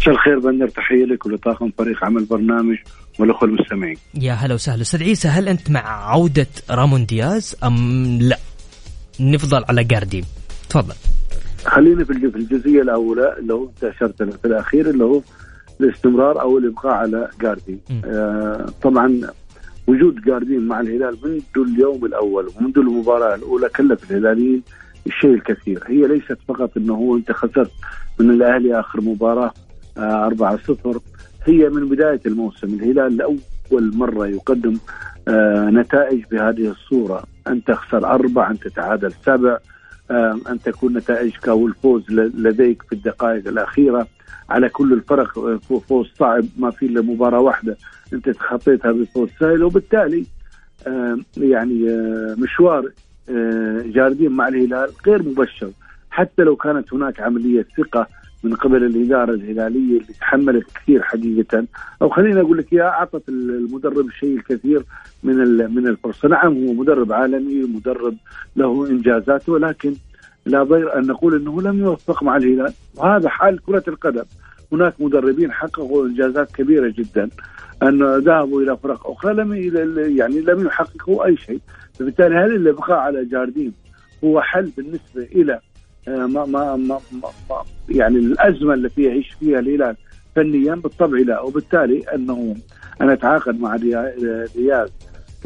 مساء 0.00 0.14
الخير 0.14 0.38
بندر 0.38 0.68
تحية 0.68 1.04
لك 1.04 1.26
ولطاقم 1.26 1.70
فريق 1.78 2.04
عمل 2.04 2.24
برنامج 2.24 2.76
والاخوه 3.18 3.48
المستمعين. 3.48 3.96
يا 4.14 4.32
هلا 4.32 4.54
وسهلا. 4.54 4.82
أستاذ 4.82 5.02
عيسى 5.02 5.28
هل 5.28 5.48
أنت 5.48 5.70
مع 5.70 6.10
عودة 6.10 6.46
رامون 6.70 7.06
دياز 7.06 7.56
أم 7.64 8.18
لا؟ 8.20 8.38
نفضل 9.20 9.64
على 9.68 9.84
جاردي 9.84 10.24
تفضل. 10.68 10.94
خلينا 11.66 12.04
في 12.04 12.10
الج- 12.12 12.30
في 12.32 12.36
الجزئية 12.38 12.82
الأولى 12.82 13.36
اللي 13.38 13.54
هو 13.54 13.64
انت 13.68 13.84
اشرت 13.84 14.22
في 14.22 14.44
الأخير 14.44 14.90
اللي 14.90 15.04
هو 15.04 15.20
الاستمرار 15.80 16.40
أو 16.40 16.58
الإبقاء 16.58 16.92
على 16.92 17.28
جاردين. 17.40 17.80
م. 17.90 18.00
آه 18.04 18.66
طبعا 18.82 19.20
وجود 19.86 20.20
جاردين 20.20 20.68
مع 20.68 20.80
الهلال 20.80 21.16
منذ 21.24 21.68
اليوم 21.68 22.04
الأول 22.04 22.50
ومنذ 22.56 22.78
المباراة 22.78 23.34
الأولى 23.34 23.68
كلف 23.68 24.10
الهلاليين 24.10 24.62
الشيء 25.06 25.34
الكثير، 25.34 25.82
هي 25.86 26.06
ليست 26.06 26.38
فقط 26.48 26.76
إنه 26.76 26.94
هو 26.94 27.16
أنت 27.16 27.32
خسرت 27.32 27.70
من 28.20 28.30
الأهلي 28.30 28.80
آخر 28.80 29.00
مباراة 29.00 29.52
آه 29.98 30.26
4-0 30.26 31.00
هي 31.44 31.68
من 31.68 31.88
بداية 31.88 32.20
الموسم. 32.26 32.66
الهلال 32.66 33.16
لأول 33.16 33.96
مرة 33.96 34.26
يقدم 34.26 34.76
آه 35.28 35.70
نتائج 35.70 36.24
بهذه 36.30 36.70
الصورة، 36.70 37.22
أن 37.48 37.64
تخسر 37.64 38.06
أربع، 38.06 38.50
أن 38.50 38.58
تتعادل 38.58 39.12
سبع، 39.26 39.58
أن 40.10 40.58
تكون 40.64 40.96
نتائجك 40.96 41.48
والفوز 41.48 42.10
لديك 42.10 42.82
في 42.82 42.92
الدقائق 42.92 43.48
الأخيرة. 43.48 44.06
على 44.50 44.68
كل 44.68 44.92
الفرق 44.92 45.38
آه، 45.38 45.56
فو- 45.68 45.78
فوز 45.80 46.10
صعب 46.18 46.44
ما 46.58 46.70
في 46.70 46.86
إلا 46.86 47.00
مباراة 47.02 47.40
واحدة 47.40 47.76
أنت 48.12 48.28
تخطيتها 48.30 48.92
بفوز 48.92 49.28
سهل 49.40 49.62
وبالتالي 49.62 50.24
يعني 51.36 51.90
آه، 51.90 52.34
مشوار 52.38 52.90
آه، 53.30 53.82
جاردين 53.86 54.30
مع 54.32 54.48
الهلال 54.48 54.90
غير 55.06 55.22
مبشر. 55.22 55.70
حتى 56.10 56.42
لو 56.42 56.56
كانت 56.56 56.94
هناك 56.94 57.20
عملية 57.20 57.66
ثقة 57.76 58.06
من 58.44 58.54
قبل 58.54 58.84
الإدارة 58.84 59.34
الهلالية 59.34 60.00
اللي 60.00 60.12
تحملت 60.20 60.66
كثير 60.74 61.02
حقيقة. 61.02 61.64
أو 62.02 62.08
خليني 62.08 62.40
أقول 62.40 62.58
لك 62.58 62.72
اياها 62.72 62.88
أعطت 62.88 63.28
المدرب 63.28 64.06
الشيء 64.06 64.36
الكثير 64.36 64.84
من 65.22 65.36
من 65.74 65.88
الفرصة، 65.88 66.28
نعم 66.28 66.66
هو 66.66 66.72
مدرب 66.72 67.12
عالمي 67.12 67.62
مدرب 67.62 68.16
له 68.56 68.86
انجازاته 68.90 69.52
ولكن 69.52 69.94
لا 70.46 70.62
ضير 70.62 70.98
أن 70.98 71.06
نقول 71.06 71.34
إنه 71.34 71.62
لم 71.62 71.78
يوفق 71.78 72.22
مع 72.22 72.36
الهلال. 72.36 72.72
وهذا 72.96 73.28
حال 73.28 73.62
كرة 73.62 73.84
القدم. 73.88 74.24
هناك 74.72 74.94
مدربين 75.00 75.52
حققوا 75.52 76.06
إنجازات 76.06 76.52
كبيرة 76.52 76.94
جدا. 76.98 77.28
أن 77.82 78.18
ذهبوا 78.18 78.62
إلى 78.62 78.76
فرق 78.76 79.10
أخرى 79.10 79.34
لم 79.34 79.54
يعني 80.18 80.40
لم 80.40 80.66
يحققوا 80.66 81.26
أي 81.26 81.36
شيء. 81.36 81.60
فبالتالي 81.94 82.34
هل 82.36 82.56
الابقاء 82.56 82.98
على 82.98 83.24
جاردين 83.24 83.72
هو 84.24 84.40
حل 84.40 84.72
بالنسبة 84.76 85.22
إلى 85.22 85.60
ما 86.08 86.26
ما 86.26 86.76
ما, 86.76 87.00
ما, 87.12 87.28
ما 87.50 87.62
يعني 87.88 88.16
الأزمة 88.18 88.74
التي 88.74 89.02
يعيش 89.02 89.30
فيها 89.40 89.58
الهلال 89.58 89.96
فنيا 90.36 90.74
بالطبع 90.74 91.18
لا. 91.18 91.40
وبالتالي 91.40 92.02
أنه 92.14 92.56
أنا 93.00 93.12
أتعاقد 93.12 93.60
مع 93.60 93.76
ريا- 93.76 94.14
رياض 94.56 94.88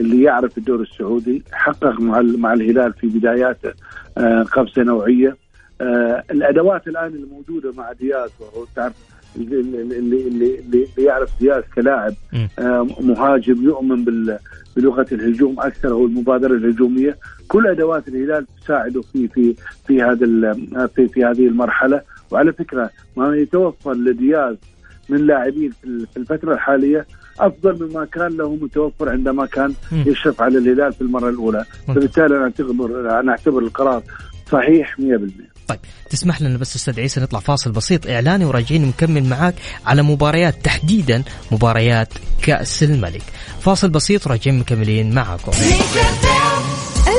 اللي 0.00 0.22
يعرف 0.22 0.58
الدوري 0.58 0.82
السعودي 0.82 1.42
حقق 1.52 2.00
مع 2.00 2.20
مع 2.20 2.52
الهلال 2.52 2.92
في 2.92 3.06
بداياته 3.06 3.72
آه، 4.18 4.42
قفزه 4.42 4.82
نوعية. 4.82 5.36
آه، 5.80 6.24
الأدوات 6.30 6.88
الآن 6.88 7.06
الموجودة 7.14 7.72
مع 7.76 7.92
دياز 7.92 8.30
وهو 8.40 8.64
تعرف 8.76 8.92
اللي 9.36 9.60
اللي 9.60 9.98
اللي, 9.98 10.28
اللي, 10.28 10.58
اللي 10.68 10.86
يعرف 10.98 11.30
دياز 11.40 11.62
كلاعب. 11.74 12.14
آه، 12.58 12.86
مهاجم 13.00 13.64
يؤمن 13.64 14.04
بلغة 14.76 15.06
الهجوم 15.12 15.60
أكثر 15.60 15.90
أو 15.90 16.06
المبادرة 16.06 16.54
الهجومية 16.54 17.16
كل 17.48 17.66
أدوات 17.66 18.08
الهلال 18.08 18.46
تساعده 18.64 19.02
في 19.12 19.28
في 19.28 19.54
في 19.86 20.02
هذا 20.02 20.52
في 20.86 21.08
في 21.08 21.24
هذه 21.24 21.46
المرحلة 21.46 22.02
وعلى 22.30 22.52
فكرة 22.52 22.90
ما 23.16 23.36
يتوفر 23.36 23.94
لدياز 23.94 24.56
من 25.08 25.26
لاعبين 25.26 25.70
في 25.82 26.16
الفترة 26.16 26.54
الحالية 26.54 27.06
أفضل 27.40 27.88
مما 27.88 28.04
كان 28.04 28.36
له 28.36 28.54
متوفر 28.56 29.08
عندما 29.08 29.46
كان. 29.46 29.74
يشرف 29.92 30.42
على 30.42 30.58
الهلال 30.58 30.92
في 30.92 31.00
المرة 31.00 31.28
الأولى. 31.28 31.64
فبالتالي 31.88 32.36
أنا 32.36 32.44
اعتبر 32.44 33.20
أنا 33.20 33.30
أعتبر 33.32 33.58
القرار 33.62 34.02
صحيح 34.50 34.96
100% 35.00 35.02
طيب 35.72 35.80
تسمح 36.10 36.42
لنا 36.42 36.58
بس 36.58 36.76
أستاذ 36.76 37.00
عيسى 37.00 37.20
نطلع 37.20 37.40
فاصل 37.40 37.72
بسيط 37.72 38.06
إعلاني 38.06 38.44
وراجعين 38.44 38.84
نكمل 38.84 39.24
معاك 39.24 39.54
على 39.86 40.02
مباريات 40.02 40.64
تحديدا 40.64 41.22
مباريات 41.50 42.08
كأس 42.42 42.82
الملك. 42.82 43.22
فاصل 43.60 43.88
بسيط 43.90 44.28
راجعين 44.28 44.58
مكملين 44.58 45.14
معاكم. 45.14 45.52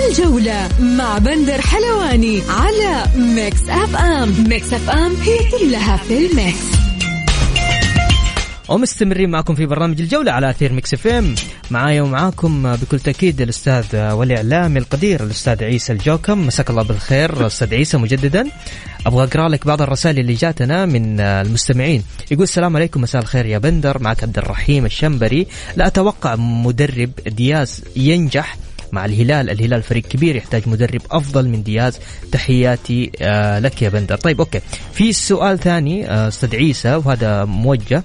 الجولة 0.08 0.70
مع 0.80 1.18
بندر 1.18 1.62
حلواني 1.62 2.42
على 2.50 3.06
Mix 3.16 3.70
FM. 3.70 4.50
Mix 4.50 4.74
FM 4.74 5.16
هي 5.16 5.38
كلها 5.52 5.98
في 5.98 6.26
ال 6.28 6.39
mix. 6.39 6.83
ومستمرين 8.70 9.30
معكم 9.30 9.56
في 9.56 9.66
برنامج 9.66 10.02
الجولة 10.02 10.32
على 10.32 10.50
أثير 10.50 10.74
Mix 10.74 10.94
FM. 10.94 11.36
معايا 11.72 12.02
ومعاكم 12.02 12.76
بكل 12.76 13.00
تأكيد 13.00 13.42
الأستاذ 13.42 13.86
والإعلامي 13.96 14.80
القدير 14.80 15.24
الأستاذ 15.24 15.64
عيسى 15.64 15.94
الجوكم. 15.94 16.48
مساك 16.48 16.70
الله 16.70 16.84
بالخير 16.84 17.48
أستاذ 17.48 17.74
عيسى 17.74 17.98
مجددا. 17.98 18.48
أبغى 19.06 19.24
أقرأ 19.24 19.50
لك 19.50 19.68
بعض 19.68 19.82
الرسائل 19.82 20.20
اللي 20.20 20.34
جاتنا 20.34 20.86
من 20.86 21.20
المستمعين. 21.20 22.04
يقول 22.32 22.44
السلام 22.44 22.76
عليكم 22.76 23.02
مساء 23.02 23.22
الخير 23.22 23.46
يا 23.46 23.58
بندر. 23.58 24.02
معك 24.02 24.24
عبد 24.24 24.38
الرحيم 24.38 24.86
الشنبري. 24.86 25.48
لا 25.76 25.88
أتوقع 25.88 26.36
مدرب 26.36 27.12
دياز 27.28 27.84
ينجح 27.96 28.58
مع 28.94 29.06
الهلال. 29.06 29.50
الهلال 29.50 29.84
فريق 29.84 30.04
كبير 30.04 30.36
يحتاج 30.36 30.70
مدرب 30.70 31.02
أفضل 31.12 31.50
من 31.50 31.64
دياز. 31.64 32.00
تحياتي 32.32 33.12
آه 33.22 33.60
لك 33.60 33.82
يا 33.82 33.90
بندر. 33.90 34.16
طيب 34.16 34.40
okay. 34.40 34.60
في 34.94 35.14
سؤال 35.14 35.60
ثاني 35.60 36.10
آه، 36.10 36.28
أستاذ 36.28 36.56
عيسى 36.56 36.96
وهذا 36.96 37.46
موجه. 37.46 38.04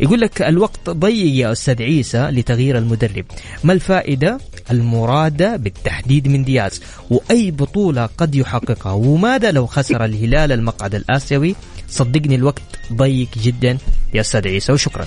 يقول 0.00 0.20
لك 0.20 0.42
الوقت 0.42 0.90
ضيق 0.90 1.34
يا 1.34 1.52
أستاذ 1.52 1.82
عيسى 1.82 2.18
لتغيير 2.18 2.78
المدرب. 2.78 3.24
ما 3.64 3.72
الفائدة 3.72 4.38
المرادة 4.70 5.56
بالتحديد 5.56 6.28
من 6.28 6.44
دياز؟ 6.44 6.82
وأي 7.10 7.50
بطولة 7.50 8.08
قد 8.18 8.34
يحققها؟ 8.34 8.92
وماذا 8.92 9.50
لو 9.50 9.66
خسر 9.66 10.04
الهلال 10.04 10.52
المقعد 10.52 10.94
الآسيوي؟ 10.94 11.54
صدقني 11.88 12.34
الوقت 12.34 12.62
ضيق 12.92 13.28
جدا 13.42 13.78
يا 14.14 14.20
أستاذ 14.20 14.48
عيسى 14.48 14.72
وشكرا. 14.72 15.06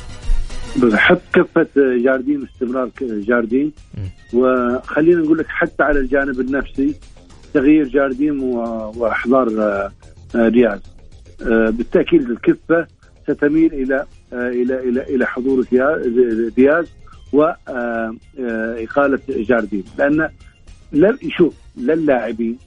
حط 0.93 1.21
كفه 1.33 1.67
جاردين 1.77 2.43
استمرار 2.53 2.89
جاردين. 3.01 3.71
وخلينا 4.33 5.21
نقول 5.21 5.37
لك 5.37 5.47
حتى 5.47 5.83
على 5.83 5.99
الجانب 5.99 6.39
النفسي 6.39 6.95
تغيير 7.53 7.87
جاردين 7.87 8.39
وأحضار 8.39 9.49
آه، 10.35 10.49
دياز 10.49 10.79
آه، 11.41 11.69
بالتأكيد 11.69 12.29
الكفة 12.29 12.87
ستميل 13.27 13.73
إلى 13.73 14.05
آه، 14.33 14.49
إلى 14.49 14.89
إلى 14.89 15.01
إلى 15.03 15.25
حضور 15.25 15.63
ديا- 15.63 16.49
دياز 16.55 16.87
واقاله 17.33 19.19
جاردين. 19.29 19.83
لأن 19.97 20.29
لا 20.91 21.17
شوف 21.37 21.53
لا 21.77 21.93
اللاعبين 21.93 22.57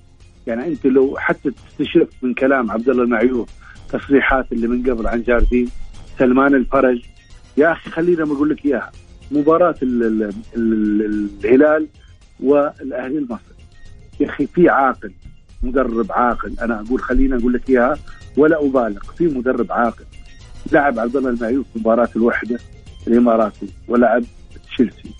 يعني 0.46 0.66
أنت 0.66 0.86
لو 0.86 1.16
حتى 1.18 1.50
تستشف 1.50 2.08
من 2.22 2.34
كلام 2.34 2.70
عبد 2.70 2.88
الله 2.88 3.02
المعيوف 3.02 3.48
تصريحات 3.92 4.52
اللي 4.52 4.66
من 4.66 4.90
قبل 4.90 5.06
عن 5.06 5.22
جاردين 5.22 5.68
سلمان 6.18 6.54
الفرج 6.54 7.02
يا 7.56 7.72
أخي 7.72 7.90
خلينا 7.90 8.24
ما 8.24 8.32
أقول 8.32 8.50
لك 8.50 8.66
إياها 8.66 8.92
مباراة 9.30 9.74
ال 9.82 10.02
ال 10.02 10.32
ال 10.56 11.34
الهلال 11.44 11.88
والأهلي 12.40 13.18
المصري. 13.18 13.54
يا 14.20 14.28
أخي 14.28 14.46
في 14.46 14.68
عاقل 14.68 15.12
مدرب 15.62 16.12
عاقل. 16.12 16.58
أنا 16.60 16.80
أقول 16.80 17.00
خلينا 17.00 17.36
أقول 17.36 17.52
لك 17.52 17.70
إياها 17.70 17.98
ولا 18.36 18.66
أبالغ 18.66 19.00
في 19.18 19.24
مدرب 19.26 19.72
عاقل. 19.72 20.04
لعب 20.72 20.98
عبد 20.98 21.16
الله 21.16 21.30
المعيوف 21.30 21.66
مباراة 21.76 22.08
الوحدة 22.16 22.58
الاماراتي 23.06 23.68
ولعب 23.88 24.24
تشيلسي. 24.66 25.14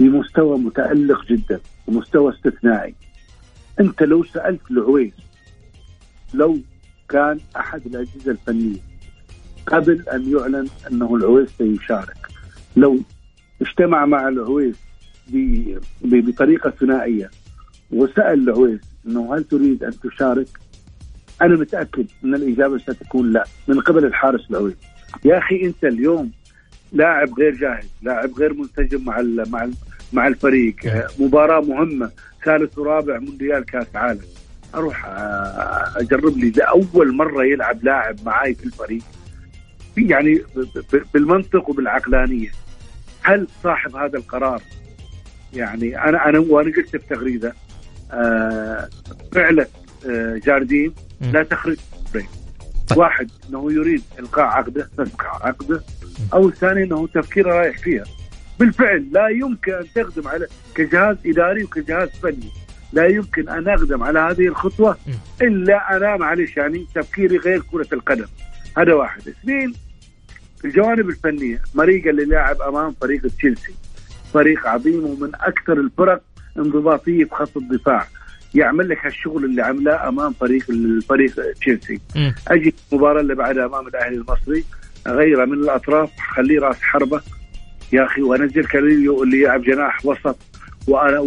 بمستوى 0.00 0.58
متألق 0.58 1.24
جدا 1.26 1.60
ومستوى 1.86 2.34
استثنائي. 2.34 2.94
أنت 3.80 4.02
لو 4.02 4.24
سألت 4.24 4.70
العويس 4.70 5.12
لو 6.34 6.58
كان 7.08 7.38
أحد 7.56 7.86
الأجهزة 7.86 8.30
الفنية 8.30 8.78
قبل 9.66 10.04
أن 10.12 10.32
يعلن 10.32 10.68
أنه 10.90 11.16
العويس 11.16 11.48
سيشارك 11.58 12.16
لو 12.76 12.98
اجتمع 13.62 14.06
مع 14.06 14.28
العويس 14.28 14.76
بطريقة 16.02 16.70
ثنائية 16.70 17.30
وسأل 17.90 18.48
العويس 18.48 18.80
إنه 19.06 19.34
هل 19.34 19.44
تريد 19.44 19.84
أن 19.84 19.92
تشارك؟ 20.00 20.48
أنا 21.42 21.56
متأكد 21.56 22.06
إن 22.24 22.34
الإجابة 22.34 22.78
ستكون 22.78 23.32
لا 23.32 23.44
من 23.68 23.80
قبل 23.80 24.04
الحارس 24.04 24.50
العويس. 24.50 24.76
يا 25.24 25.38
أخي 25.38 25.66
أنت 25.66 25.84
اليوم 25.84 26.30
لاعب 26.92 27.38
غير 27.38 27.54
جاهز، 27.54 27.88
لاعب 28.02 28.30
غير 28.38 28.54
منسجم 28.54 29.04
مع 29.04 29.22
مع 29.50 29.68
مع 30.12 30.26
الفريق، 30.26 30.76
مباراة 31.18 31.60
مهمة 31.60 32.10
ثالث 32.44 32.78
ورابع 32.78 33.18
مونديال 33.18 33.64
كأس 33.64 33.96
عالم. 33.96 34.20
أروح 34.74 35.04
أجرب 35.96 36.38
لي 36.38 36.50
لاول 36.50 37.14
مرة 37.14 37.44
يلعب 37.44 37.84
لاعب 37.84 38.16
معاي 38.26 38.54
في 38.54 38.64
الفريق 38.64 39.02
يعني 39.96 40.42
بالمنطق 41.14 41.68
وبالعقلانية 41.70 42.50
هل 43.22 43.48
صاحب 43.62 43.96
هذا 43.96 44.18
القرار 44.18 44.62
يعني 45.54 46.04
أنا 46.04 46.28
أنا 46.28 46.38
وأنا 46.38 46.72
قلت 46.76 46.88
في 46.96 46.98
تغريده 46.98 47.54
آه 48.12 48.88
فعلا 49.32 49.66
آه 50.08 50.40
جاردين. 50.44 50.94
لا 51.20 51.42
تخرج 51.42 51.76
بريك. 52.14 52.28
طيب. 52.88 52.98
واحد 52.98 53.30
إنه 53.50 53.72
يريد 53.72 54.02
إلقاء 54.18 54.44
عقده 54.44 54.88
تسقع 54.98 55.46
عقده 55.46 55.82
أو 56.34 56.48
الثاني 56.48 56.82
إنه 56.84 57.06
تفكيره 57.14 57.50
رايح 57.54 57.78
فيها 57.78 58.04
بالفعل 58.58 59.06
لا 59.12 59.28
يمكن 59.28 59.72
أن 59.72 59.86
تقدم 59.94 60.28
على 60.28 60.46
كجهاز 60.74 61.16
إداري 61.26 61.64
وكجهاز 61.64 62.08
فني 62.22 62.50
لا 62.92 63.06
يمكن 63.06 63.48
أن 63.48 63.68
اقدم 63.68 64.02
على 64.02 64.18
هذه 64.18 64.46
الخطوة. 64.46 64.96
إلا 65.42 65.96
أنا 65.96 66.16
معلش 66.16 66.56
يعني 66.56 66.86
تفكيري 66.94 67.36
غير 67.36 67.62
كرة 67.72 67.88
القدم 67.92 68.26
هذا 68.78 68.94
واحد 68.94 69.28
اثنين 69.28 69.74
الجوانب 70.64 71.08
الفنية. 71.08 71.62
مريقا 71.74 72.10
اللي 72.10 72.24
لاعب 72.24 72.62
أمام 72.62 72.94
فريق 73.00 73.22
تشيلسي. 73.38 73.74
فريق 74.34 74.66
عظيم 74.66 75.04
ومن 75.04 75.30
أكثر 75.34 75.72
الفرق 75.72 76.22
انضباطية 76.58 77.24
في 77.24 77.30
خط 77.30 77.56
الدفاع. 77.56 78.06
يعمل 78.54 78.88
لك 78.88 79.06
هالشغل 79.06 79.44
اللي 79.44 79.62
عمله 79.62 80.08
أمام 80.08 80.32
فريق 80.32 80.70
الفريق 80.70 81.52
تشيلسي. 81.60 82.00
أجي 82.48 82.74
المباراة 82.92 83.20
اللي 83.20 83.34
بعدها 83.34 83.66
أمام 83.66 83.86
الأهلي 83.86 84.16
المصري. 84.16 84.64
أغيره 85.06 85.44
من 85.44 85.52
الأطراف. 85.52 86.10
خليه 86.36 86.60
راس 86.60 86.80
حربة. 86.80 87.20
يا 87.92 88.04
أخي 88.04 88.22
وأنزل 88.22 88.64
كاريلو 88.64 89.22
اللي 89.22 89.40
يلعب 89.40 89.62
جناح 89.62 90.06
وسط. 90.06 90.38
وأنا 90.88 91.18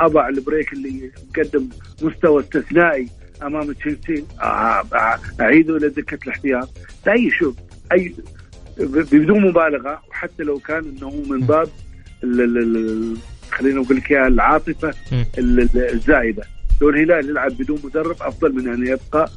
واضع 0.00 0.28
البريك 0.28 0.72
اللي 0.72 1.10
يقدم 1.36 1.68
مستوى 2.02 2.42
استثنائي. 2.42 3.08
أمام 3.42 3.72
تشيلسي. 3.72 4.24
أ- 4.38 4.42
أ- 4.42 5.40
اعيده 5.40 5.76
إلى 5.76 5.88
دكه 5.88 6.18
الاحتياط. 6.24 6.68
أي 7.08 7.30
شوف 7.38 7.54
أي 7.92 8.14
بدون 9.12 9.40
مبالغة 9.48 10.00
وحتى 10.10 10.42
لو 10.42 10.58
كان 10.58 10.84
إنه 10.96 11.10
من 11.28 11.40
باب 11.46 11.68
ال- 12.24 12.40
ال- 12.40 12.58
ال- 12.76 13.16
خلينا 13.50 13.80
نقول 13.80 13.96
لك 13.96 14.12
العاطفة 14.12 14.94
مم. 15.12 15.24
ال- 15.38 15.60
ال- 15.60 15.90
الزايده 15.94 16.42
لو 16.80 16.88
الهلال 16.90 17.28
يلعب 17.30 17.50
بدون 17.52 17.78
مدرب 17.84 18.16
أفضل 18.20 18.52
من 18.54 18.68
أن 18.68 18.86
يبقى 18.86 19.30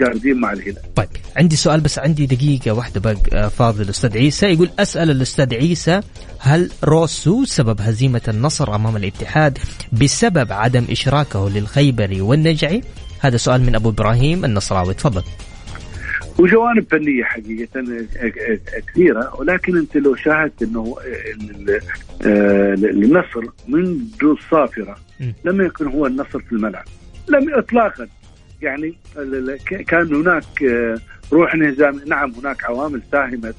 جاردين 0.00 0.40
مع 0.40 0.52
الهلال. 0.52 0.94
طيب 0.94 1.08
عندي 1.36 1.56
سؤال 1.56 1.80
بس 1.80 1.98
عندي 1.98 2.26
دقيقة 2.26 2.70
واحدة 2.72 3.00
بق 3.00 3.18
آه، 3.34 3.48
فاضل. 3.48 3.88
أستاذ 3.88 4.18
عيسى 4.18 4.46
يقول 4.46 4.70
أسأل 4.78 5.10
الأستاذ 5.10 5.54
عيسى 5.54 6.00
هل 6.38 6.70
روسو 6.84 7.44
سبب 7.44 7.80
هزيمة 7.80 8.22
النصر 8.28 8.74
أمام 8.74 8.96
الاتحاد 8.96 9.58
بسبب 9.92 10.52
عدم 10.52 10.84
إشراكه 10.90 11.50
للخيبري 11.50 12.20
والنجعي؟ 12.20 12.82
هذا 13.24 13.36
سؤال 13.36 13.62
من 13.62 13.74
أبو 13.74 13.88
إبراهيم 13.88 14.44
النصراوي 14.44 14.94
تفضل. 14.94 15.22
وجوانب 16.38 16.86
فنية 16.90 17.24
حقيقة 17.24 17.84
كثيرة 18.88 19.40
ولكن 19.40 19.76
أنت 19.76 19.96
لو 19.96 20.14
شاهدت 20.14 20.62
آه، 20.62 22.74
النصر 22.74 23.42
منذ 23.68 24.00
الصافرة 24.22 24.96
م. 25.20 25.32
لم 25.44 25.60
يكن 25.60 25.86
هو 25.86 26.06
النصر 26.06 26.38
في 26.38 26.52
الملعب. 26.52 26.84
لم 27.28 27.54
اطلاقا. 27.54 28.08
يعني 28.62 28.94
كان 29.88 30.14
هناك 30.14 30.64
روح 31.32 31.54
انهزام 31.54 32.00
نعم 32.06 32.32
هناك 32.32 32.64
عوامل 32.64 33.02
ساهمت 33.12 33.54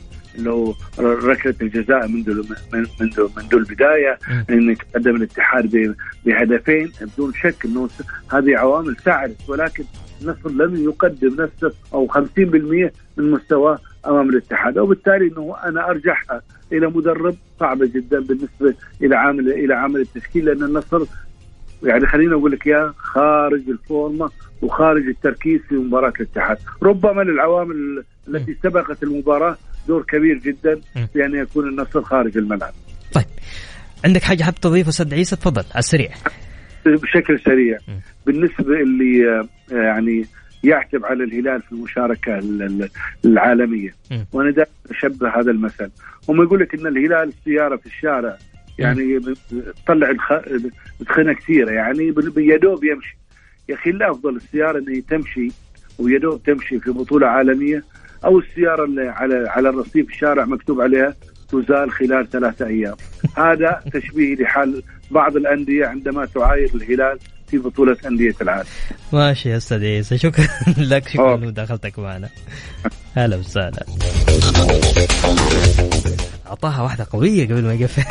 هو 0.47 0.73
ركله 0.99 1.55
الجزاء 1.61 2.07
منذ 2.07 2.29
من- 2.73 2.85
منذ 3.01 3.19
منذ 3.37 3.53
البداية. 3.53 4.19
ان 4.49 4.69
يتقدم 4.71 5.15
الاتحاد 5.15 5.95
بهدفين 6.25 6.91
بدون 7.01 7.33
شك 7.33 7.65
إنه 7.65 7.89
هذه 8.33 8.57
عوامل 8.57 8.95
ساعدت 9.05 9.49
ولكن 9.49 9.83
النصر 10.21 10.49
لم 10.51 10.83
يقدم 10.83 11.41
نفسه 11.43 11.73
أو 11.93 12.07
50% 12.07 12.93
من 13.17 13.31
مستواه 13.31 13.79
أمام 14.07 14.29
الاتحاد. 14.29 14.77
وبالتالي 14.77 15.27
إنه 15.27 15.55
أنا 15.65 15.89
ارجعها 15.89 16.41
إلى 16.71 16.87
مدرب 16.87 17.35
صعبه 17.59 17.85
جدا 17.85 18.19
بالنسبة 18.19 18.73
إلى 19.01 19.15
عامل 19.15 19.49
إلى 19.49 19.73
عامل 19.73 20.01
التشكيل 20.01 20.45
لأن 20.45 20.63
النصر 20.63 21.05
يعني 21.83 22.05
خليني 22.07 22.33
أقول 22.33 22.51
لك 22.51 22.67
اياها 22.67 22.93
خارج 22.97 23.61
الفورمة 23.69 24.29
وخارج 24.61 25.07
التركيز 25.07 25.61
في 25.69 25.75
مباراة 25.75 26.13
الاتحاد، 26.19 26.57
ربما 26.83 27.21
للعوامل 27.21 28.03
التي 28.27 28.57
سبقت 28.63 29.03
المباراة 29.03 29.57
دور 29.87 30.03
كبير 30.03 30.37
جدا. 30.37 30.81
في 31.13 31.25
أن 31.25 31.35
يكون 31.35 31.67
النصر 31.69 32.01
خارج 32.01 32.37
الملعب. 32.37 32.73
طيب. 33.13 33.25
عندك 34.05 34.23
حاجة 34.23 34.43
حاب 34.43 34.55
تضيفها 34.55 34.89
أستاذ 34.89 35.13
عيسى؟ 35.13 35.35
تفضل 35.35 35.61
على 35.71 35.79
السريع. 35.79 36.09
بشكل 36.85 37.39
سريع. 37.45 37.77
بالنسبة 38.25 38.81
اللي 38.81 39.29
آه، 39.29 39.47
يعني 39.75 40.25
يعتب 40.63 41.05
على 41.05 41.23
الهلال 41.23 41.61
في 41.61 41.71
المشاركة 41.71 42.39
ال- 42.39 42.61
ال- 42.63 42.89
العالمية. 43.25 43.95
وأنا 44.33 44.51
دائما 44.51 44.71
أشبه 44.91 45.39
هذا 45.39 45.51
المثل. 45.51 45.89
هم 46.29 46.41
يقول 46.43 46.59
لك 46.59 46.73
إن 46.75 46.87
الهلال 46.87 47.29
السيارة 47.39 47.75
في 47.75 47.85
الشارع 47.85 48.37
يعني 48.79 49.19
تطلع 49.85 50.11
دخنه 50.99 51.33
كثيره 51.33 51.71
يعني 51.71 52.11
بال- 52.11 52.33
يدوب 52.37 52.83
يمشي. 52.83 53.17
يا 53.69 53.75
أخي 53.75 53.89
الافضل 53.89 54.35
السيارة 54.35 54.77
اللي 54.77 55.01
تمشي 55.01 55.47
ويدوب 55.99 56.43
تمشي 56.43 56.79
في 56.79 56.91
بطولة 56.91 57.27
عالمية 57.27 57.83
أو 58.25 58.39
السيارة 58.39 58.85
اللي 58.85 59.09
على 59.09 59.49
على 59.49 59.69
الرصيف 59.69 60.09
الشارع 60.09 60.45
مكتوب 60.45 60.81
عليها 60.81 61.15
تزال 61.49 61.91
خلال 61.91 62.29
ثلاثة 62.29 62.67
أيام. 62.67 62.95
هذا 63.37 63.81
تشبيه 63.93 64.35
لحال 64.35 64.83
بعض 65.11 65.35
الأندية 65.35 65.85
عندما 65.85 66.25
تعاير 66.25 66.69
الهلال 66.75 67.19
في 67.47 67.57
بطولة 67.57 67.97
أندية 68.05 68.35
العالم. 68.41 68.67
ماشي 69.13 69.49
يا 69.49 69.57
أستاذ 69.57 69.83
عيسى. 69.83 70.17
شكرا 70.17 70.45
لك 70.77 71.07
شكرا. 71.07 71.37
لمداخلتك 71.37 71.99
معنا. 71.99 72.29
هلا 73.15 73.35
وسهلا. 73.37 73.85
أعطاها 76.47 76.81
واحدة 76.81 77.07
قوية 77.11 77.45
قبل 77.45 77.63
ما 77.63 77.73
يقفل. 77.73 78.03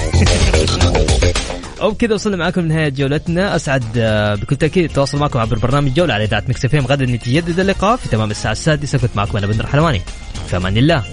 وبكذا 1.85 2.15
وصلنا 2.15 2.37
معاكم 2.37 2.61
لنهاية 2.61 2.89
جولتنا. 2.89 3.57
أسعد 3.57 3.85
آه، 3.97 4.35
بكل 4.35 4.57
تأكيد 4.57 4.85
التواصل 4.85 5.19
معكم 5.19 5.39
عبر 5.39 5.59
برنامج 5.59 5.95
جولة 5.95 6.15
على 6.15 6.25
إذاعة 6.25 6.45
مكس 6.49 6.67
غدا 6.75 7.07
نتجدد 7.07 7.61
اللقاء 7.61 7.97
في 7.97 8.09
تمام 8.09 8.31
الساعة 8.31 8.53
السادسة. 8.53 8.99
كنت 8.99 9.17
معكم 9.17 9.37
أنا 9.37 9.47
بندر 9.47 9.67
حلواني. 9.67 10.01
في 10.49 10.57
أمان 10.57 10.77
الله. 10.77 11.05